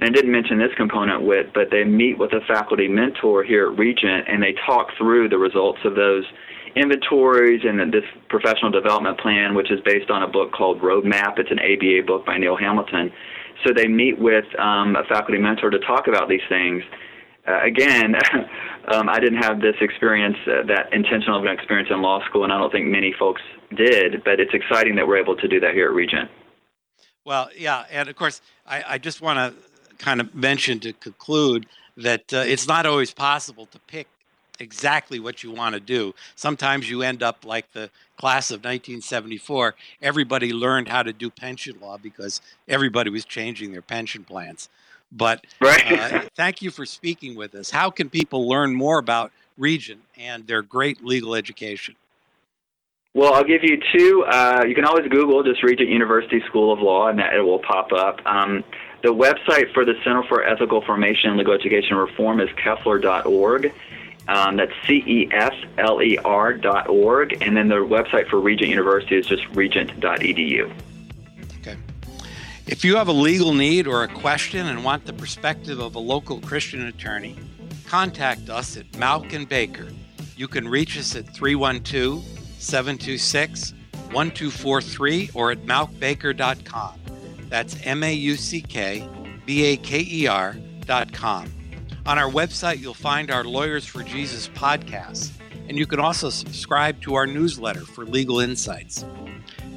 And 0.00 0.04
I 0.04 0.08
didn't 0.08 0.32
mention 0.32 0.58
this 0.58 0.74
component 0.76 1.22
with, 1.22 1.48
but 1.54 1.70
they 1.70 1.84
meet 1.84 2.18
with 2.18 2.32
a 2.32 2.40
faculty 2.48 2.88
mentor 2.88 3.44
here 3.44 3.70
at 3.70 3.78
Regent 3.78 4.26
and 4.28 4.42
they 4.42 4.54
talk 4.66 4.88
through 4.96 5.28
the 5.28 5.38
results 5.38 5.78
of 5.84 5.94
those 5.94 6.24
inventories 6.76 7.62
and 7.64 7.92
this 7.92 8.04
professional 8.28 8.70
development 8.70 9.18
plan, 9.20 9.54
which 9.54 9.70
is 9.70 9.80
based 9.84 10.10
on 10.10 10.22
a 10.22 10.28
book 10.28 10.52
called 10.52 10.80
Roadmap. 10.80 11.38
It's 11.38 11.50
an 11.50 11.58
ABA 11.58 12.06
book 12.06 12.26
by 12.26 12.38
Neil 12.38 12.56
Hamilton. 12.56 13.12
So 13.64 13.72
they 13.72 13.86
meet 13.86 14.18
with 14.18 14.44
um, 14.58 14.96
a 14.96 15.04
faculty 15.08 15.38
mentor 15.38 15.70
to 15.70 15.78
talk 15.78 16.08
about 16.08 16.28
these 16.28 16.42
things 16.48 16.82
uh, 17.46 17.62
again, 17.62 18.14
um, 18.88 19.08
I 19.08 19.20
didn't 19.20 19.42
have 19.42 19.60
this 19.60 19.74
experience, 19.80 20.36
uh, 20.46 20.66
that 20.66 20.92
intentional 20.92 21.46
experience 21.46 21.90
in 21.90 22.00
law 22.00 22.24
school, 22.26 22.44
and 22.44 22.52
I 22.52 22.58
don't 22.58 22.72
think 22.72 22.86
many 22.86 23.14
folks 23.18 23.42
did. 23.76 24.24
But 24.24 24.40
it's 24.40 24.54
exciting 24.54 24.96
that 24.96 25.06
we're 25.06 25.18
able 25.18 25.36
to 25.36 25.48
do 25.48 25.60
that 25.60 25.74
here 25.74 25.88
at 25.88 25.94
Regent. 25.94 26.30
Well, 27.24 27.50
yeah, 27.56 27.84
and 27.90 28.08
of 28.08 28.16
course, 28.16 28.40
I, 28.66 28.84
I 28.88 28.98
just 28.98 29.20
want 29.20 29.38
to 29.38 29.94
kind 29.98 30.20
of 30.20 30.34
mention 30.34 30.80
to 30.80 30.92
conclude 30.92 31.66
that 31.96 32.32
uh, 32.32 32.38
it's 32.38 32.66
not 32.66 32.86
always 32.86 33.12
possible 33.12 33.66
to 33.66 33.78
pick 33.80 34.08
exactly 34.60 35.20
what 35.20 35.42
you 35.42 35.50
want 35.50 35.74
to 35.74 35.80
do. 35.80 36.14
Sometimes 36.36 36.88
you 36.88 37.02
end 37.02 37.22
up 37.22 37.44
like 37.44 37.72
the 37.72 37.90
class 38.16 38.50
of 38.50 38.60
1974. 38.60 39.74
Everybody 40.00 40.52
learned 40.52 40.88
how 40.88 41.02
to 41.02 41.12
do 41.12 41.30
pension 41.30 41.76
law 41.80 41.98
because 41.98 42.40
everybody 42.68 43.10
was 43.10 43.24
changing 43.24 43.72
their 43.72 43.82
pension 43.82 44.24
plans. 44.24 44.68
But 45.12 45.46
right. 45.60 45.92
uh, 45.92 46.22
thank 46.36 46.62
you 46.62 46.70
for 46.70 46.86
speaking 46.86 47.36
with 47.36 47.54
us. 47.54 47.70
How 47.70 47.90
can 47.90 48.10
people 48.10 48.48
learn 48.48 48.74
more 48.74 48.98
about 48.98 49.32
Regent 49.56 50.00
and 50.16 50.46
their 50.46 50.62
great 50.62 51.04
legal 51.04 51.34
education? 51.34 51.94
Well, 53.14 53.32
I'll 53.32 53.44
give 53.44 53.62
you 53.62 53.80
two. 53.96 54.24
Uh, 54.24 54.64
you 54.66 54.74
can 54.74 54.84
always 54.84 55.06
Google 55.08 55.44
just 55.44 55.62
Regent 55.62 55.88
University 55.88 56.42
School 56.48 56.72
of 56.72 56.80
Law, 56.80 57.06
and 57.06 57.20
that 57.20 57.32
it 57.34 57.42
will 57.42 57.60
pop 57.60 57.92
up. 57.92 58.20
Um, 58.26 58.64
the 59.04 59.10
website 59.10 59.72
for 59.72 59.84
the 59.84 59.94
Center 60.02 60.24
for 60.28 60.42
Ethical 60.42 60.82
Formation 60.84 61.30
and 61.30 61.38
Legal 61.38 61.54
Education 61.54 61.96
Reform 61.96 62.40
is 62.40 62.48
cefler.org. 62.64 63.72
Um, 64.26 64.56
that's 64.56 64.72
cefler 64.86 66.60
dot 66.60 66.88
org. 66.88 67.42
And 67.42 67.56
then 67.56 67.68
the 67.68 67.76
website 67.76 68.28
for 68.28 68.40
Regent 68.40 68.70
University 68.70 69.16
is 69.16 69.26
just 69.26 69.46
regent.edu. 69.54 70.72
Okay. 71.60 71.76
If 72.66 72.84
you 72.84 72.96
have 72.96 73.08
a 73.08 73.12
legal 73.12 73.52
need 73.52 73.86
or 73.86 74.02
a 74.02 74.08
question 74.08 74.66
and 74.66 74.84
want 74.84 75.04
the 75.04 75.12
perspective 75.12 75.78
of 75.78 75.94
a 75.94 75.98
local 75.98 76.40
Christian 76.40 76.86
attorney, 76.86 77.36
contact 77.86 78.48
us 78.48 78.76
at 78.76 78.90
Mauck 78.92 79.34
and 79.34 79.48
Baker. 79.48 79.88
You 80.36 80.48
can 80.48 80.66
reach 80.66 80.98
us 80.98 81.14
at 81.14 81.28
312 81.34 82.24
726 82.58 83.74
1243 84.10 85.30
or 85.34 85.50
at 85.50 85.58
mauckbaker.com. 85.64 87.00
That's 87.48 87.76
M 87.84 88.02
A 88.02 88.12
U 88.12 88.36
C 88.36 88.62
K 88.62 89.06
B 89.44 89.64
A 89.66 89.76
K 89.76 90.06
E 90.08 90.26
R 90.26 90.56
dot 90.86 91.08
R.com. 91.12 91.63
On 92.06 92.18
our 92.18 92.30
website, 92.30 92.80
you'll 92.80 92.92
find 92.92 93.30
our 93.30 93.44
Lawyers 93.44 93.86
for 93.86 94.02
Jesus 94.02 94.48
podcast, 94.48 95.32
and 95.68 95.78
you 95.78 95.86
can 95.86 96.00
also 96.00 96.28
subscribe 96.28 97.00
to 97.00 97.14
our 97.14 97.26
newsletter 97.26 97.80
for 97.80 98.04
legal 98.04 98.40
insights. 98.40 99.04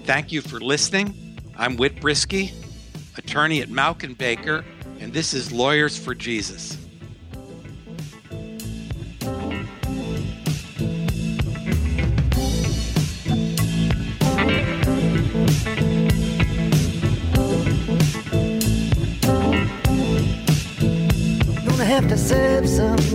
Thank 0.03 0.31
you 0.33 0.41
for 0.41 0.59
listening. 0.59 1.39
I'm 1.57 1.77
Whit 1.77 1.95
Brisky 1.97 2.51
attorney 3.17 3.61
at 3.61 3.69
Mauck 3.69 4.03
and 4.03 4.17
Baker, 4.17 4.63
and 4.99 5.11
this 5.11 5.33
is 5.33 5.51
Lawyers 5.51 5.97
for 5.97 6.13
Jesus. 6.13 6.77